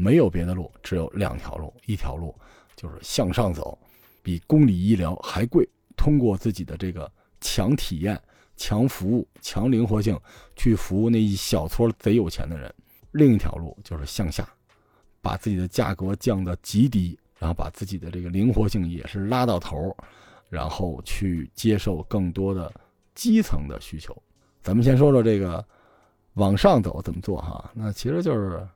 [0.00, 1.74] 没有别的路，只有两条路。
[1.84, 2.32] 一条路
[2.76, 3.76] 就是向上走，
[4.22, 5.68] 比公立医疗还贵。
[5.96, 8.20] 通过自己的这个强体验、
[8.58, 10.20] 强服务、强灵活性，
[10.54, 12.70] 去服务那一小撮贼有钱的人。
[13.12, 14.46] 另一条路就是向下，
[15.22, 19.96] 把自己的价格降到极低，然后把自己的这个灵活性也是拉到头，
[20.50, 22.70] 然后去接受更多的
[23.14, 24.14] 基层的需求。
[24.60, 25.64] 咱们先说说这个
[26.34, 27.70] 往上走怎么做哈？
[27.72, 28.68] 那其实就是。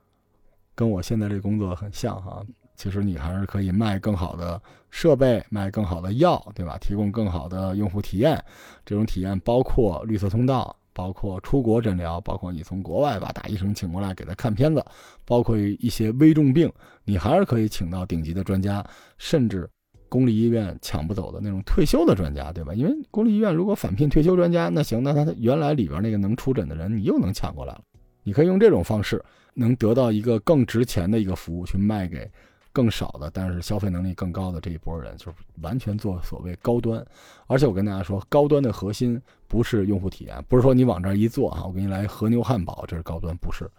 [0.75, 2.43] 跟我现在这工作很像哈，
[2.75, 6.77] 其实你还是可以卖更好的设备，卖更好的药，对吧？
[6.79, 8.43] 提供更好的用户体验，
[8.85, 14.83] 这种体验包括绿色通道，包括出国诊疗，包括你从国外把大医生请过来给他看片子，
[15.25, 16.71] 包括一些危重病，
[17.05, 18.85] 你还是可以请到顶级的专家，
[19.17, 19.69] 甚至
[20.09, 22.73] 公立医院抢不走的那种退休的专家，对吧？
[22.73, 27.81] 因为公立医院如果返聘退休专家，那行，那他原来里边那个能出诊的人，你又能抢过来了，
[28.23, 29.23] 你可以用这种方式。
[29.55, 32.27] 能得到一个更值钱的一个服务，去卖给
[32.73, 37.05] 更少的，但是消费能力更高的这一波人，就是完全做所谓高端。
[37.47, 43.69] 而且我跟大家说，高端的核心不是用户体验，不是说你往这儿一坐啊，我给你来和牛汉堡，这是高端，不是。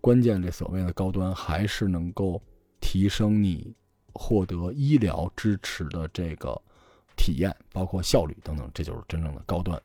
[0.00, 2.40] 关键这所谓的高端，还是能够
[2.80, 3.74] 提升你
[4.12, 6.56] 获得医疗支持的这个
[7.16, 9.80] 体验，包括效率等等，这就是真正的高端。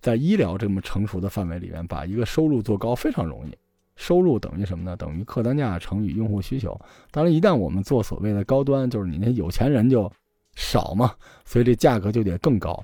[0.00, 3.56] 在医疗这么成熟的范围里面，把一个收入做高非常容易。
[3.96, 4.96] 收入等于什么呢？
[4.96, 6.78] 等于客单价乘以用户需求。
[7.10, 10.10] 当然，一旦我们做所谓的高端，就是你那有钱人就
[10.56, 12.82] 少嘛，所以这价格就得更高。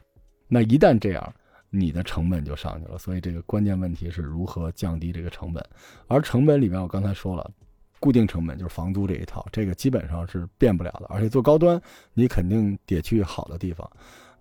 [0.48, 1.34] 那一旦这样，
[1.68, 2.98] 你的成本就上去了。
[2.98, 5.64] 所以这个关键问题是如何降低这个成本。
[6.08, 7.50] 而成本里面，我刚才说了，
[7.98, 11.06] 固定成本就是房租这一套，这个基本上是变不了的。
[11.08, 11.80] 而且做高端，
[12.14, 13.88] 你肯定得去好的地方。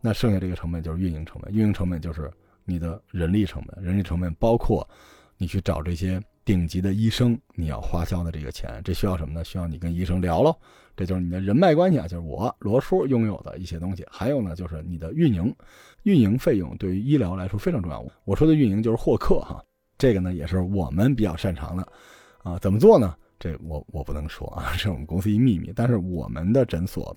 [0.01, 2.32] 那剩下这个成本就是运营成本，运营成本就是
[2.63, 4.88] 你的人力成本，人力成本包括
[5.38, 9.44] 你去找这些顶级的医生，你要花销的这个钱，这需要什么呢？
[9.46, 10.52] 需要你跟医生聊喽，
[10.98, 14.04] 这就是你的人脉关系啊，就是我罗叔拥有的一些东西。
[14.10, 15.56] 还有呢，就是你的运营，
[16.02, 18.04] 运营费用对于医疗来说非常重要。
[18.26, 19.64] 我说的运营就是获客哈，
[19.96, 21.88] 这个呢也是我们比较擅长的
[22.42, 22.58] 啊。
[22.58, 23.16] 怎么做呢？
[23.38, 25.72] 这我我不能说啊， 这是我们公司一秘密。
[25.76, 27.16] 但是我们的诊所。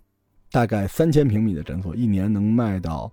[0.50, 3.10] 大概三千平米的诊所，一年能卖到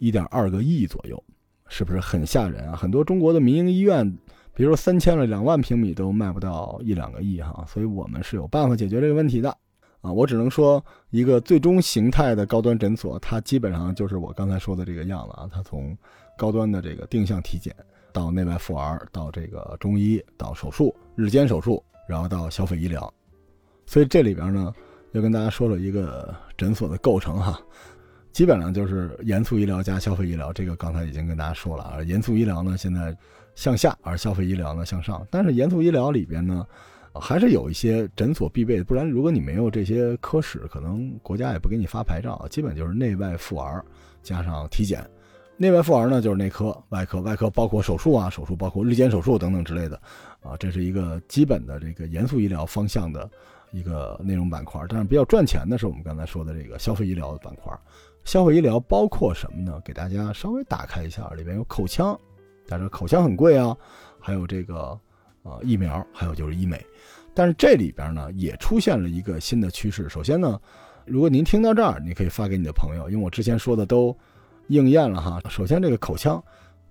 [0.00, 1.22] 一点二个亿左右，
[1.68, 2.74] 是不是很吓人啊？
[2.74, 4.18] 很多中国的民营医院，
[4.54, 9.50] 比如说三千了两万平米都卖不到一两个亿哈，所以我们是有办法解决这个问题的
[10.00, 10.12] 啊。
[10.12, 15.48] 我只能说，一个最终形态的高端诊所，它基本上就是我刚才说的这个样子啊。
[15.52, 15.96] 它从
[16.36, 17.74] 高端的这个定向体检，
[18.12, 23.12] 到内外妇儿，到这个中医，到手术、日间手术，然后到消费医疗，
[23.86, 24.72] 所以这里边呢。
[25.12, 27.60] 要跟大家说说一个诊所的构成哈，
[28.32, 30.50] 基本上就是严肃医疗加消费医疗。
[30.50, 33.14] 这个刚才已经跟大家说了啊，严肃医疗呢现在
[33.54, 35.26] 向下，而消费医疗呢向上。
[35.30, 36.66] 但是严肃医疗里边呢，
[37.14, 42.46] 还是有一些诊所必备的，不然如果你没有这些科室，可能国家也不给你发牌照。
[42.50, 43.84] 基本就是内外妇儿
[44.22, 45.08] 加上体检，
[45.56, 49.96] 内外妇儿呢就是内科、外科，外科包括手术啊，手术包括日间手术等等之类的
[50.40, 53.30] 啊，这是一个基本的这个严肃医疗方向的。
[53.74, 57.72] 一个内容板块，但是比较赚钱的是我们刚才说的这个消费医疗的板块。
[58.22, 59.80] 消费医疗包括什么呢？
[59.82, 62.20] 给大家稍微打开一下，里边有口腔，
[62.72, 63.76] 但是口腔很贵啊，
[64.18, 64.98] 还有这个
[65.42, 66.82] 呃疫苗，还有就是医美。
[67.34, 70.08] 但是这里边呢也出现了一个新的趋势。
[70.08, 70.58] 首先呢，
[71.04, 74.16] 如果您听到这儿，你可以发给你的朋友，因为我之前说的都
[74.68, 75.38] 应验了哈。
[75.50, 76.42] 首先这个口腔。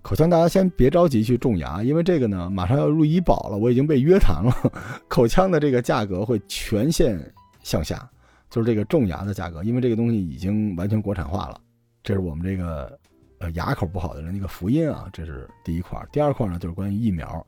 [0.02, 4.52] 口腔，大家先别着急去种牙，因为这个呢，马上要入医保了，我已经被约谈了。
[5.06, 7.18] 口腔的这个价格会全线
[7.62, 8.10] 向下，
[8.50, 11.60] 就是这个种牙的价格，因为这个东西已经完全国产化了。
[12.02, 12.98] 这是我们这个
[13.42, 16.00] 呃牙口不好的人的一个福音啊，这是第一块。
[16.12, 17.44] 第二块呢，就是关于疫苗，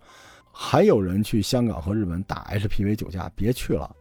[0.50, 3.94] 还有人去香港和日本打 HPV 酒驾，别去了。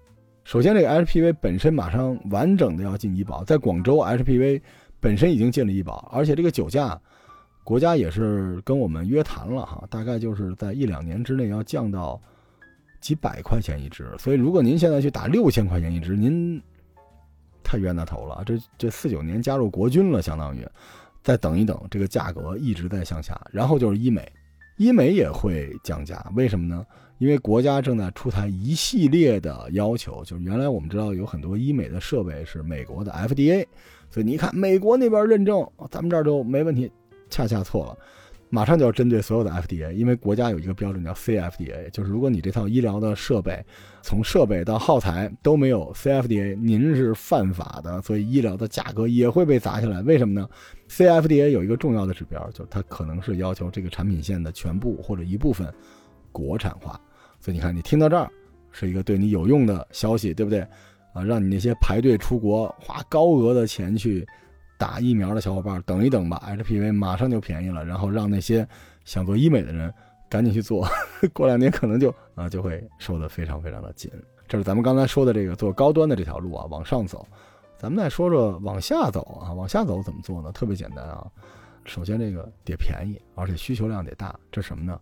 [0.43, 4.59] 首先，这个 HPV 本身马上完整的要进医保，在广州 HPV
[4.99, 6.99] 本身已经进了医保，而且这个酒驾。
[7.63, 12.21] 国家也是跟我们约谈了哈，大概就是在一两年之内要降到
[12.99, 14.13] 几百块钱一支。
[14.19, 16.61] 所以如果您现在去打六千块钱一支，您
[17.63, 18.43] 太冤大头了。
[18.45, 20.67] 这这四九年加入国军了，相当于
[21.23, 23.39] 再等一等，这个价格一直在向下。
[23.51, 24.31] 然后就是医美，
[24.77, 26.85] 医美也会降价，为什么呢？
[27.19, 33.65] 因为国家正在出台一系列的要求，就是原来我们知道有很多医美的设备是美国的 FDA，
[34.09, 36.91] 所以你看美国那边认证，咱们这儿就没问题。
[37.29, 37.97] 恰恰错了，
[38.53, 43.65] 马上就要针对所有的 FDA，因为国家有一个标准叫 CFDA，就是如果你这套医疗的设备
[44.03, 50.03] 从设备到耗材都没有 CFDA，您是犯法的，所以医疗的价格也会被砸下来。
[50.03, 50.47] 为什么呢
[50.87, 55.67] ？CFDA 有一个重要的指标，就是它可能是要求这个产品线的全部或者一部分
[56.31, 57.01] 国产化。
[57.39, 58.29] 所以你看，你听到这儿
[58.71, 60.59] 是一个对你有用的消息，对不对？
[61.15, 64.23] 啊，让你那些排队出国花高额的钱去。
[64.83, 67.85] 打疫苗的小伙伴，等一等吧，HPV 马上就便宜了。
[67.85, 68.67] 然后让那些
[69.05, 69.89] 想做医美的人
[70.27, 70.85] 赶紧去做，
[71.31, 74.11] 过两年可能就啊就会收的非常非常的紧。
[74.45, 77.25] 这是咱们刚才说的这个做高端的这条路啊，往上走。
[77.77, 80.51] 咱们再说说往下走啊，往下走怎么做呢？
[80.51, 81.25] 特别简单啊，
[81.85, 84.37] 首先这个得便宜，而且需求量得大。
[84.51, 84.99] 这什么呢？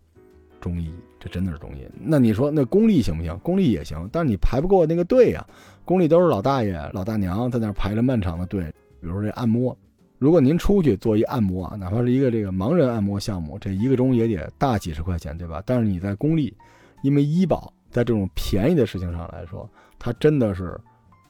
[0.59, 1.87] 中医，这真的是中医。
[1.99, 3.35] 那你说那公立行不行？
[3.39, 5.43] 公立也行，但是你排不过那个队呀。
[5.85, 8.71] 公立都是老大爷老大娘在那排着漫长的队。
[9.01, 9.75] 比如这按摩，
[10.19, 15.63] 如果您出去做一按摩啊，哪怕是一个这个盲人按摩项目，这一个钟也得大几十块钱，对吧？
[15.65, 16.55] 但是你在公立，
[17.01, 19.67] 因为医保在这种便宜的事情上来说，
[19.97, 20.79] 它真的是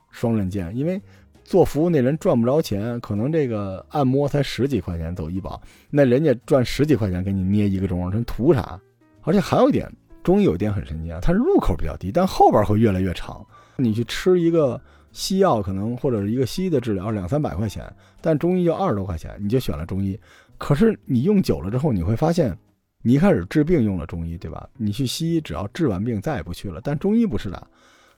[0.10, 0.76] 双刃剑。
[0.76, 1.02] 因为
[1.46, 8.78] 做服务那人赚不着钱，可能这个按摩才十几块钱走医保，那人家赚十几块钱给你捏一个钟，真图啥？
[9.22, 9.90] 而且还有一点，
[10.22, 13.42] 中医有一点很神奇啊，它入口比较低，但后边会越来越长。
[13.78, 14.82] 你去吃一个。
[15.12, 17.84] 西药可能或者是一个西医的治疗两三百块钱，
[18.22, 20.20] 但中医就二十多块钱，你就选了中医。
[20.58, 22.56] 可是你用久了之后，你会发现，
[23.02, 24.70] 你一开始治病用了中医，对吧？
[24.78, 26.80] 你去西医只要治完病再也不去了。
[26.84, 27.68] 但中医不是的，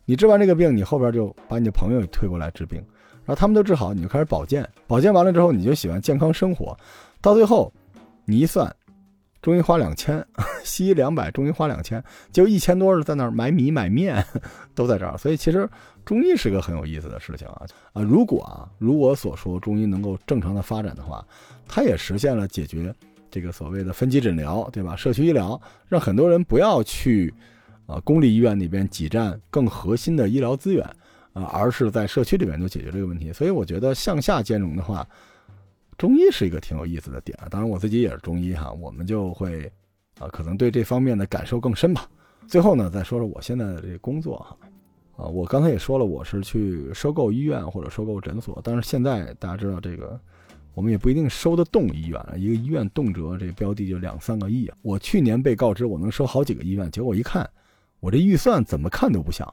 [0.05, 2.79] 你治完这个病，你后边就把你的朋友推过来治病，
[3.25, 6.77] 然后他们都治好，你就开始保健，保健完了之后，你就喜欢健康生活，
[7.21, 7.71] 到最后，
[8.25, 8.69] 你一算，
[9.41, 10.25] 中医花两千，
[10.65, 14.21] 西医两百，中医花两千， 就一千多是在那儿买米买面，
[14.75, 15.17] 都在这儿。
[15.17, 15.69] 所以其实
[16.05, 18.01] 中医是个很有意思的事情啊啊！
[18.01, 21.25] 如果啊，如我所说，中医能够正常的发展的话，
[21.67, 22.93] 它也实现了解决
[23.29, 24.95] 这个所谓的分级诊疗，对吧？
[24.95, 27.33] 社区医疗让很多人不要去
[27.85, 30.85] 啊公立医院那边挤占更核心的医疗资源
[31.33, 33.31] 啊，而是在社区里面就解决这个问题。
[33.33, 35.07] 所以我觉得向下兼容的话。
[35.95, 39.71] 中医是一个挺有意思的点啊，当然我自己也是中医哈，我们就会
[40.19, 42.09] 啊，可能对这方面的感受更深吧。
[42.47, 44.57] 最后呢，再说说我现在的这个工作哈，
[45.15, 50.19] 啊，我刚才也说了，我是去收购医院或者收购诊所，但是现在大家知道这个，
[50.73, 54.77] 我们也不一定收得动医院啊，一个医院动辄这标的就两三个亿啊。
[54.81, 57.47] 我去年被告知我能收好几个医院，结果一看，
[57.99, 59.47] 我这预算怎么看都不像。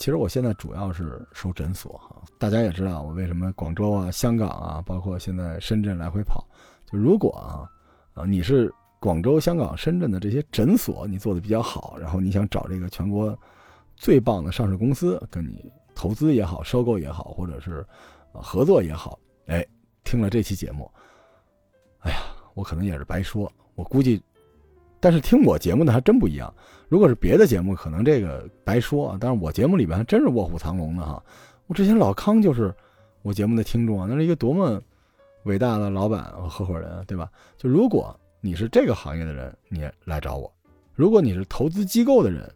[0.00, 6.44] 其实我现在主要是收诊所哈，大家也知道我为什么广州啊、香港啊，包括现在深圳来回跑。
[6.90, 7.70] 就如果啊，
[8.14, 13.38] 啊你是广州、香港、深圳的这些诊所，你做的比较好，然后你想找这个全国
[13.96, 17.86] 最棒的上市公司跟你投资也好、收购也好，或者是
[18.32, 19.64] 合作也好，哎，
[20.02, 20.90] 听了这期节目，
[22.00, 22.18] 哎呀，
[22.54, 24.22] 我可能也是白说，我估计。
[25.00, 26.52] 但是听我节目的还真不一样，
[26.88, 29.18] 如果是别的节目，可能这个白说啊。
[29.20, 31.22] 但是我节目里边还真是卧虎藏龙的哈。
[31.66, 32.74] 我之前老康就是
[33.20, 34.80] 我节目的听众啊，那是一个多么
[35.42, 37.30] 伟大的老板和合伙人，对吧？
[37.58, 40.50] 就如果你是这个行业的人，你来找我；
[40.94, 42.50] 如果你是投资机构的人，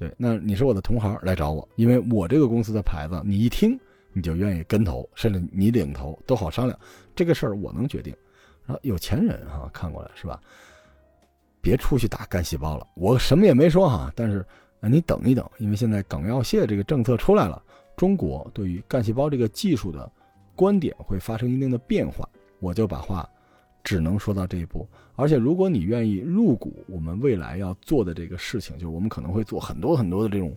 [0.00, 3.78] 对，那你是我的同行来找我，因为我这个公司的牌子，你一听
[4.14, 6.78] 你就愿意跟投，甚至你领投都好商量。
[7.14, 8.16] 这个事儿我能决定。
[8.64, 10.40] 然后有钱人哈看过来是吧？
[11.60, 14.42] 别出去打干细胞了，我什么也没说哈，但是，
[14.80, 17.62] 你等一等，因为现在港药械这个政策出来了，
[17.94, 20.10] 中国对于干细胞这个技术的
[20.56, 22.26] 观点会发生一定的变化，
[22.60, 23.28] 我就把话
[23.82, 24.88] 只能说到这一步。
[25.16, 30.56] 而且，如果你愿意入股我们未来要做的这个事情，就是我们可能会做很多很多的这种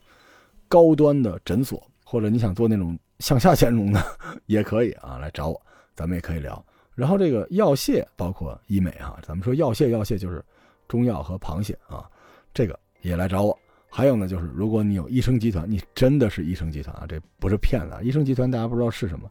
[0.68, 4.02] 高端的诊所，或者你想做那种向下兼容的，
[4.48, 5.62] 也可以啊，来找我，
[5.96, 6.64] 咱们也可以聊。
[6.96, 10.44] 然后这个药械包括医美啊，咱们说药械，药械就是。
[10.90, 12.08] 中药和螃蟹啊，
[12.54, 13.58] 这个也来找我。
[13.90, 18.02] 还有呢，就是如果你有医生集团，你真的是医生集团啊，这不是骗子啊。
[18.04, 19.28] 医生集团大家不知道是什么，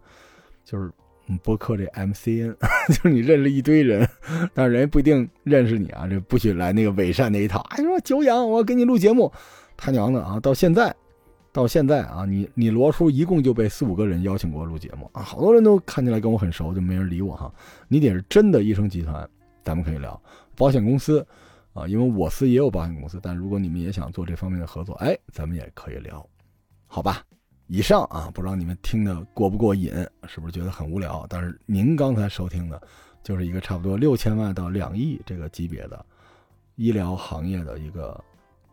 [0.65, 0.91] 就是
[1.43, 2.55] 播客这 MCN，
[2.89, 4.09] 就是你认识一堆人，
[4.55, 7.61] 但是人家不一定认识你啊，这不许来那个伪善那一套。
[7.71, 9.33] 哎，说久仰，我给你录节目，
[9.77, 10.39] 他娘的啊！
[10.41, 10.95] 到现在，
[11.53, 17.53] 到现在啊，你你罗叔一共就被四五个人邀请过录节目啊，好多人都看起来跟我很熟，就没人理我哈。
[17.89, 19.29] 你得是真的医生集团，
[19.63, 20.21] 咱们可以聊
[20.57, 21.27] 保险公司。
[21.75, 26.23] 啊，因为我司也有保险公司，但如果你们也想做这方面的合作，哎，咱们也可以聊，
[26.87, 27.23] 好吧？
[27.75, 29.91] 以上啊，不知道你们听的过不过瘾，
[30.29, 31.25] 是不是觉得很无聊？
[31.27, 32.79] 但是您刚才收听的，
[33.23, 36.05] 就是一个差不多六千万到两亿这个级别的
[36.77, 38.23] 医疗行业的一个，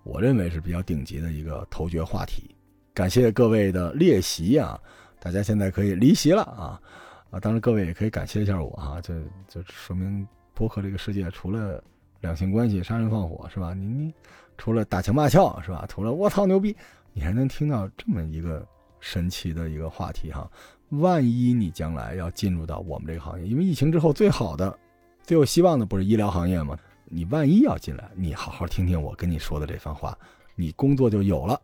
[0.04, 2.54] 我认为是比较顶级的一个头角话题。
[2.94, 4.78] 感谢各位的列席啊，
[5.18, 6.82] 大家现在可以离席了啊
[7.30, 7.40] 啊！
[7.40, 11.82] 当然各位也可以感谢一下我哈，这就说明播客这个世界除了。
[12.20, 13.74] 两性关系、杀人放火是吧？
[13.74, 14.14] 你你
[14.58, 15.86] 除了打情骂俏是吧？
[15.88, 16.76] 除了我操牛逼，
[17.14, 18.68] 你还能听到这么一个
[19.00, 20.50] 神奇的一个话题哈？
[20.90, 24.76] 万一你将来要进入到我们这个行业，因为疫情之后最好的、
[25.22, 26.78] 最有希望的不是医疗行业吗？
[27.06, 30.18] 你万一要进来，你好好听听我跟你说的这番话，
[30.56, 31.60] 你工作就有了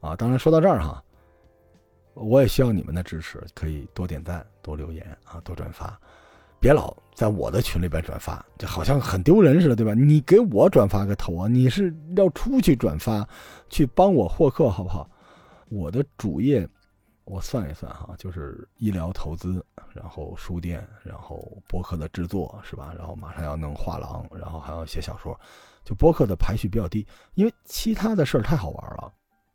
[0.00, 0.16] 啊！
[0.16, 1.02] 当然说到这儿哈，
[2.14, 5.98] 我也需要你们的支持，可以多点赞、多留言啊、多转发。
[6.60, 9.94] 别老在我的群里边转发，就好像很丢人似的，对吧？
[9.94, 11.48] 你给我转发个头啊！
[11.48, 13.28] 你是要出去转发，
[13.68, 15.08] 去帮我获客，好不好？
[15.68, 16.68] 我的主业，
[17.24, 22.94] 我算一算哈，就是医疗投资，然后书店，然后博客的制作，是吧？
[22.96, 25.38] 然后马上要弄画廊，然后还要写小说，
[25.84, 29.12] 就博客的排序比较低，因为其他的事儿太好玩了。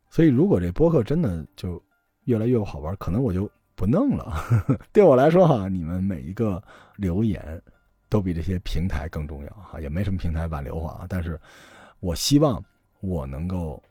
[0.08, 1.82] 所以如果这博客真的就
[2.24, 3.50] 越来越不好玩，可能我就。
[3.76, 4.34] 不弄了，
[4.92, 6.62] 对我来说哈，你们每一个
[6.96, 7.58] 留言
[8.10, 11.06] 都比这些平台更重要哈，也没什么平台挽留我啊。
[11.08, 11.40] 但是，
[12.00, 12.62] 我希望
[13.00, 13.82] 我能够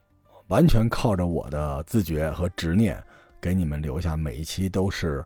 [0.50, 3.02] 完全靠着我的自觉和执念，
[3.40, 5.24] 给你们留下每一期都是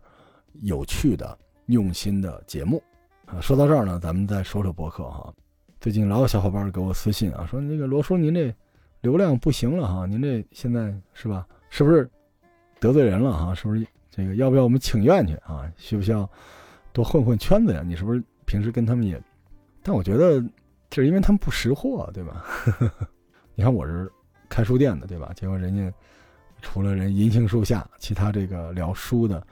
[0.61, 2.81] 有趣的、用心的节目
[3.25, 3.39] 啊。
[3.41, 5.33] 说到这儿呢，咱们再说说博客哈。
[5.79, 8.53] 最近老有小伙伴给我私信啊，说那个罗叔您这
[9.01, 11.47] 流量不行了哈，您这现在是吧？
[11.69, 12.09] 是不是
[12.79, 13.55] 得罪人了哈？
[13.55, 13.85] 是不是？
[14.11, 15.71] 这个要不要我们请愿去啊？
[15.77, 16.29] 需不需要
[16.91, 17.81] 多混混圈子呀？
[17.85, 19.19] 你是不是平时跟他们也？
[19.81, 20.41] 但我觉得
[20.89, 22.45] 这是因为他们不识货，对吧？
[23.55, 24.11] 你看我是
[24.53, 25.31] 开书店的，对吧？
[25.35, 25.91] 结果人家
[26.61, 29.43] 除了人银杏树下，其他这个聊书的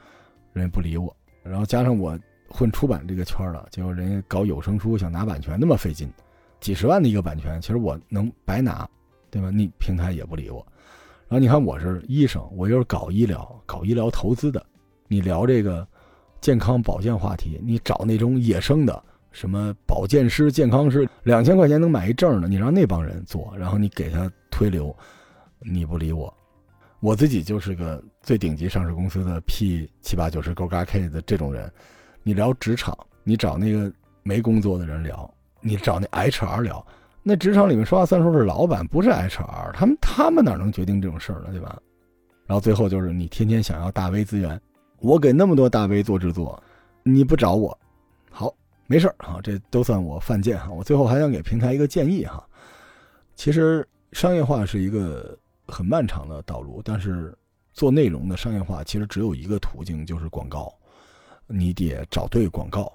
[0.52, 1.14] 人不理我。
[1.42, 2.16] 然后加上我
[2.48, 6.08] 混出版这个圈了，结果人家搞有声书想拿版权那么费劲，
[6.60, 8.88] 几十万的一个版权，其实我能白拿，
[9.28, 9.50] 对吧？
[9.50, 10.64] 你平台也不理我。
[11.28, 14.64] 然后你看我是医生，我又是搞医疗、搞医疗投资的，
[15.08, 15.84] 你聊这个
[16.40, 19.02] 健康保健话题，你找那种野生的
[19.32, 24.94] 什么保健师、健康师，两千块钱能买一证的，你让那帮人做，然后你给他推流，
[25.60, 26.32] 你不理我。
[27.00, 31.68] 我自己就是个最顶级上市公司的 P 七八九十勾嘎 K 的这种人，
[32.22, 35.28] 你聊职场，你找那个没工作的人聊，
[35.60, 36.86] 你找那 HR 聊，
[37.24, 41.76] 那职场里面说话算数是老板，不是 HR，他们他们哪能决定这种事儿呢，对吧？
[42.46, 44.60] 然后最后就是你天天想要大 V 资源，
[45.00, 46.62] 我给那么多大 V 做制作，
[47.02, 47.76] 你不找我，
[48.92, 50.70] 没事儿啊，这都算我犯贱哈。
[50.70, 52.46] 我最后还想给平台一个建议哈，
[53.34, 55.38] 其实商业化是一个。
[55.68, 57.34] 很漫长的道路，但是
[57.72, 60.70] 做内容的商业化其实只有一个途径，就是广告。
[61.46, 62.92] 你得找对广告。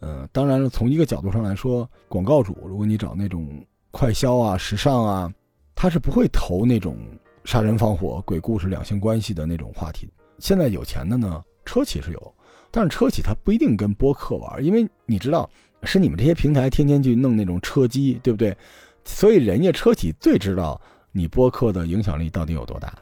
[0.00, 5.32] 嗯，当然了，从一个角度上来说，广告主如果你找那种快消啊、时尚啊，
[5.74, 6.98] 他是不会投那种
[7.44, 10.08] 杀人放火、鬼故事、两性关系的那种话题。
[10.38, 12.34] 现在有钱的呢，车企是有，
[12.70, 15.48] 但是车企它不一定跟播客玩，因为你知道，
[15.82, 18.56] 是你们这些平台天天去弄那种车机，对不对？
[19.04, 20.80] 所以人家车企最知道。
[21.12, 22.94] 你播客的影响力到底有多大？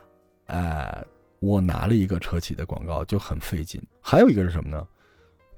[0.46, 1.04] 哎，
[1.40, 3.78] 我拿了一个车企的广告就很费劲。
[4.00, 4.82] 还有一个是什么呢？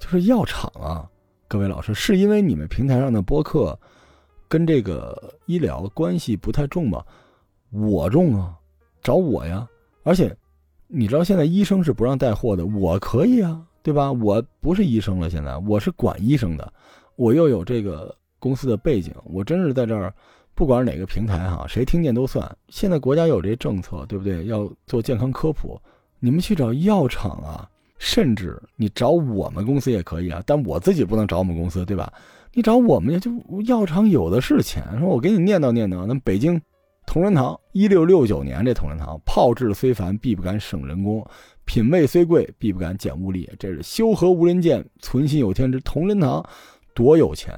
[0.01, 1.09] 就是药厂啊，
[1.47, 3.79] 各位老师，是因为你们平台上的播客
[4.49, 7.05] 跟这个医疗关系不太重吗？
[7.71, 8.53] 我重啊，
[9.01, 9.65] 找我呀。
[10.03, 10.37] 而且
[10.89, 14.11] 你知道现在医生是不让带货的，我可以啊，对吧？
[14.13, 16.73] 我不是医生了，现在我是管医生的，
[17.17, 20.13] 我又有这个公司的背景，我真是在这儿。
[20.53, 22.55] 不管哪个平台哈，谁听见都算。
[22.69, 24.45] 现在国家有这政策，对不对？
[24.45, 25.81] 要做健康科普，
[26.19, 27.67] 你们去找药厂啊，
[27.99, 30.43] 甚至你找我们公司也可以啊。
[30.45, 32.13] 但我自己不能找我们公司，对吧？
[32.53, 33.31] 你找我们就
[33.67, 34.85] 药厂有的是钱。
[34.99, 36.61] 说我给你念叨念叨，那北京
[37.11, 41.21] 同仁堂，一六六九年这同仁堂，炮制虽繁，必不敢省人工；
[41.65, 43.51] 品味虽贵，必不敢减物力。
[43.59, 46.41] 这是修和无人见，存心有天之同仁堂，
[46.95, 47.53] 多有钱。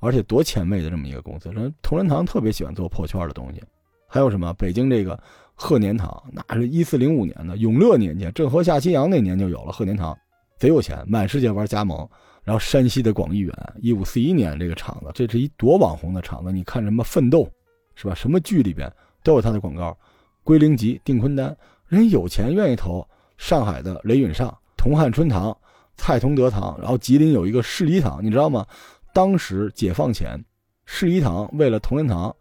[0.00, 3.62] 而且多前卫的这么一个公司，人同仁堂特别喜欢做破圈的东西。
[4.06, 4.52] 还有什么？
[4.58, 5.18] 北京这个
[5.54, 10.14] 鹤年堂，那是一四零五年的永乐年间，郑和下西洋那年就有了鹤年堂，
[10.58, 12.06] 贼有钱，满世界玩加盟。
[12.44, 16.52] 然后山西的广义远，一五四一年这个厂子，这是一多网红的厂子。
[16.52, 17.48] 你看什么奋斗，
[18.00, 18.14] 是吧？
[18.14, 18.90] 什么剧里边
[19.24, 19.96] 都有他的广告。
[20.44, 21.54] 归零集、定坤丹，
[21.88, 23.04] 人有钱愿意投。
[23.36, 25.56] 上海的雷允上、同汉春堂、
[25.96, 28.66] 蔡同德堂，然后吉林有一个世仪堂，你知道吗？
[29.12, 30.44] 当时解放前，
[30.86, 32.34] 世仪堂为了同仁堂，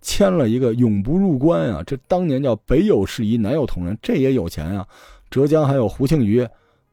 [0.00, 1.82] 签了一个永不入关啊！
[1.84, 4.86] 这当年叫北有世仪，南有同仁，这也有钱啊！
[5.28, 6.46] 浙江还有胡庆余，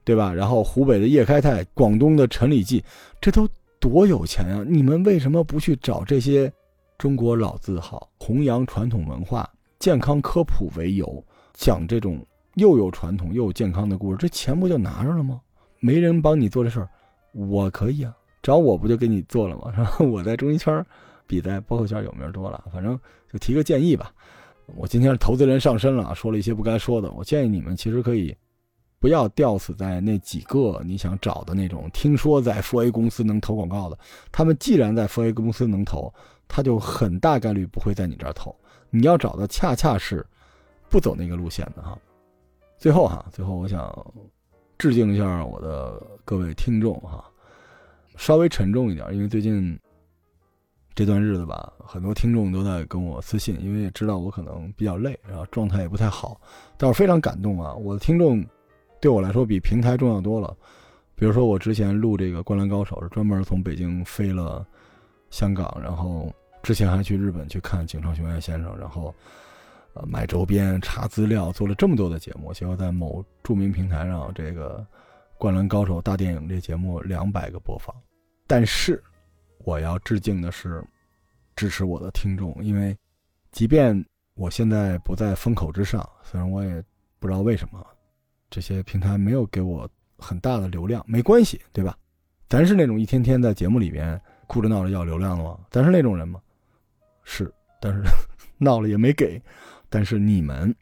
[0.04, 0.34] 对吧？
[0.34, 2.84] 然后湖北的叶开泰，广东的陈李济，
[3.22, 3.48] 这都
[3.80, 4.66] 多有钱啊！
[4.68, 6.52] 你们为什么不去找这些
[7.02, 9.50] 中国老字号，弘扬传统文化、
[9.80, 12.24] 健康科普为由，讲这种
[12.58, 14.18] 又有传统又有健康的故事？
[14.18, 15.42] 这钱不就拿着了吗？
[15.80, 16.88] 没人帮你做这事儿，
[17.34, 18.16] 我可以啊！
[18.44, 19.72] 找我不就给你做了吗？
[19.72, 19.98] 是吧？
[20.12, 20.86] 我在中医圈
[21.26, 22.64] 比在播客圈有名多了。
[22.72, 22.96] 反正
[23.34, 24.14] 就提个建议吧。
[24.76, 27.12] 我今天是投资人上身了，说了一些不该说的。
[27.14, 28.38] 我建议你们其实可以
[29.00, 31.90] 不要吊死在那几个你想找的那种。
[31.94, 33.98] 听说在 f A 公司能投广告的，
[34.32, 36.14] 他们既然在 f A 公司能投，
[36.54, 38.54] 他就很大概率不会在你这儿投。
[38.90, 40.26] 你要找的恰恰是
[40.90, 41.98] 不走那个路线的哈。
[42.78, 44.14] 最后哈，最后我想
[44.78, 47.24] 致敬一下我的各位听众哈。
[48.18, 49.80] 稍微沉重一点，因为最近
[50.94, 56.40] 这段日子吧，很多听众都在跟我私信，因为也知道我可能比较累，然后状态也不太好。
[56.78, 57.74] 但是非常感动啊！
[57.74, 58.46] 我的听众
[59.00, 60.54] 对我来说比平台重要多了。
[61.16, 64.66] 比如说，我之前录这个《灌篮高手》是专门从北京飞了
[65.30, 66.34] 香港，然后
[66.64, 69.14] 之前还去日本去看井上雄彦先生，然后
[69.94, 74.80] 呃买周边、查资料，做了这么多的节目，结果在某著名平台上，这个
[75.38, 77.96] 《灌篮高手》大电影这节目两百个播放。
[78.48, 79.02] 但是，
[79.60, 80.84] 我要致敬的是
[81.56, 82.96] 支持我的听众，因为
[83.52, 84.06] 即便
[84.36, 86.84] 我现在不在风口之上，虽然我也
[87.20, 87.86] 不知道为什么
[88.50, 91.98] 这些平台没有给我很大的流量，没关系，对吧？
[92.48, 95.58] 咱是那种一天天在节目里边哭着闹着要流量的吗？
[95.70, 96.42] 咱是那种人吗？
[97.24, 98.04] 是，但是
[98.58, 99.42] 闹了也没给。
[99.90, 100.74] 但是你们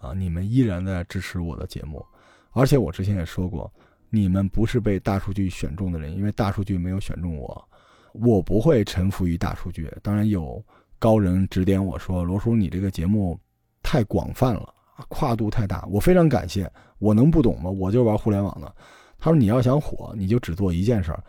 [0.00, 2.04] 啊，你们依然在支持我的节目，
[2.52, 3.72] 而且我之前也说过。
[4.08, 7.68] 你们不是被大数据选中的人，因为大数据没有选中我，
[8.12, 9.92] 我不会臣服于大数据。
[10.00, 10.64] 当然有
[10.98, 13.38] 高人指点我说：“罗叔，你这个节目
[13.82, 14.72] 太广泛了，
[15.08, 16.70] 跨度太大。”我非常感谢。
[16.98, 17.68] 我能不懂吗？
[17.68, 18.74] 我就玩互联网的。
[19.18, 21.22] 他说：“你要想火，你就只做一件事儿。”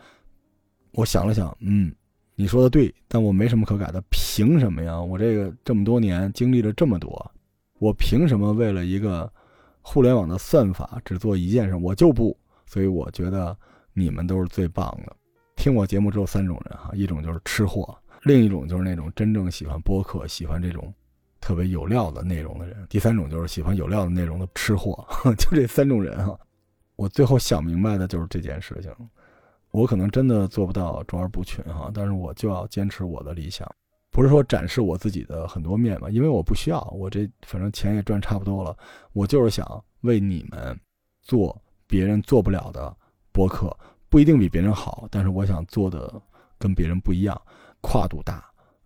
[0.94, 1.92] 我想了想，嗯，
[2.40, 4.96] 你说的对，但我没什么可改的，凭什么呀？
[5.00, 7.32] 我这个这么多年经历了这么多，
[7.80, 9.28] 我凭什么为了一个
[9.82, 11.74] 互联网的算法只做一件事？
[11.74, 13.58] 我就不，所以我觉得
[13.92, 15.16] 你们都是最棒的。
[15.56, 20.94] 听我节目只有三种人哈，一种就是吃货，另一种就是那种真正喜欢播客、喜欢这种
[21.40, 25.04] 特别有料的内容的人，第三种就是喜欢有料的内容的吃货，
[25.36, 26.38] 就这三种人哈。
[26.94, 28.92] 我最后想明白的就是这件事情。
[29.70, 33.70] 我可能真的做不到卓而不群哈，但是我就要坚持我的理想，
[34.10, 38.76] 不是说展示我自己的很多面嘛，因为我不需要，我这反正钱也赚差不多了，
[39.12, 40.78] 我就是想为你们
[41.20, 42.96] 做别人做不了的
[43.30, 43.76] 播客，
[44.08, 46.20] 不一定比别人好，但是我想做的
[46.58, 47.40] 跟别人不一样，
[47.82, 48.42] 跨度大，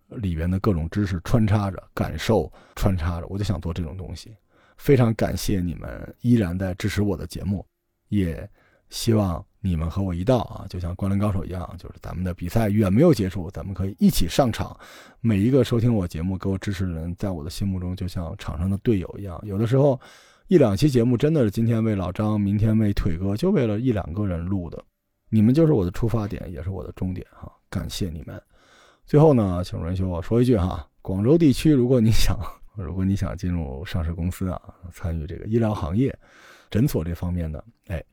[0.09, 4.35] 里边的各种知识穿插着，感受穿插着，我就想做这种东西。
[4.75, 7.65] 非常感谢你们依然在支持我的节目，
[8.09, 8.47] 也
[8.89, 9.43] 希望。
[9.65, 14.77] 你们和我一道啊，就像《灌篮高手》一样，就是咱们的比赛远没有结束，咱们可以一起上场。
[15.21, 19.41] 每一个收听我节目、给我支持的人，在我的心目中就像场上的队友一样。
[19.43, 19.97] 有的时候，
[20.49, 24.83] 一两期节目真的是今天为老张，明天为腿哥，就为了一两个人录的。
[25.29, 27.49] 你们就是我的出发点，也是我的终点哈。
[27.69, 28.39] 感谢你们。
[29.05, 32.37] 最后呢，请允许我说一句哈：广州地区，如果你想，
[32.75, 34.61] 如果你想进入上市公司啊，
[34.91, 36.13] 参与这个医疗行业、
[36.69, 38.03] 诊所这方面的，哎，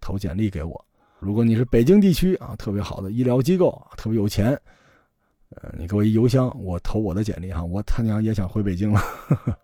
[0.00, 0.86] 投简历给我。
[1.20, 4.58] 如果你是北京地区啊，特别好的医疗机构，特别有钱，
[5.50, 8.98] 呃，你给我一邮箱，我投我的简历哈，我他娘也想回北京了。
[9.00, 9.58] 呵 呵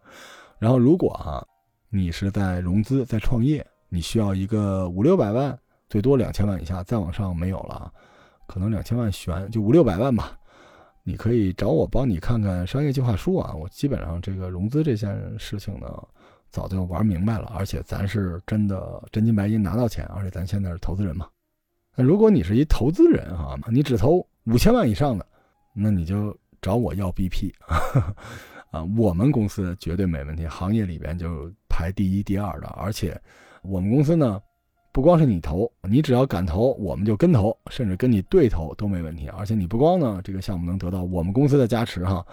[0.59, 1.45] 然后，如果啊，
[1.89, 7.91] 你是在融资、在创业，你需要一个五六百万，最多两千万以下，再往上没有了，
[8.47, 10.39] 可能两千万悬，就五六百万吧。
[11.03, 15.87] 你可以找我帮你看看商业计划书啊，我基本上这个融资这件事情呢。
[16.49, 21.27] 早就玩明白了，而且咱是真的真金白银拿到钱，而且咱现在是投资人嘛。
[21.97, 25.27] 那如果你是一投资人哈，你只投五千万以上的，
[25.75, 27.51] 那你就找我要 BP
[28.71, 32.67] 啊，我们公司绝对没问题，行业里边就排第一、第二的。
[32.69, 33.19] 而且
[33.63, 34.39] 我们公司呢，
[34.93, 39.29] 不光是你投，你只要敢投，我们就跟投，甚至跟你对投都没问题。
[39.29, 42.27] 而且你不光呢，这个项目能得到我们公司的加持哈，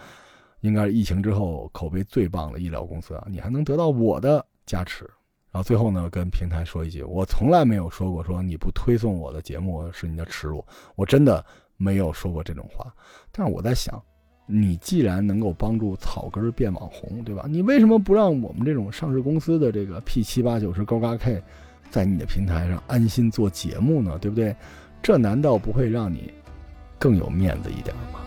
[0.60, 5.08] 应该是疫情之后口碑最棒的医疗公司啊，你还能得到我的加持。
[5.54, 10.64] 然后最后呢，跟平台说一句，我从来没有说过说你不推送我的节目是你的耻辱，
[10.96, 11.46] 我真的
[11.76, 12.92] 没有说过这种话。
[13.30, 14.02] 但是我在想，
[14.46, 17.44] 你既然能够帮助草根变网红，对吧？
[17.48, 21.40] 你为什么不让我们这种上市公司的这个 P 七八九十高嘎 K，
[21.88, 24.18] 在你的平台上安心做节目呢？
[24.18, 24.56] 对不对？
[25.00, 26.32] 这难道不会让你
[26.98, 28.18] 更有面子一点吗？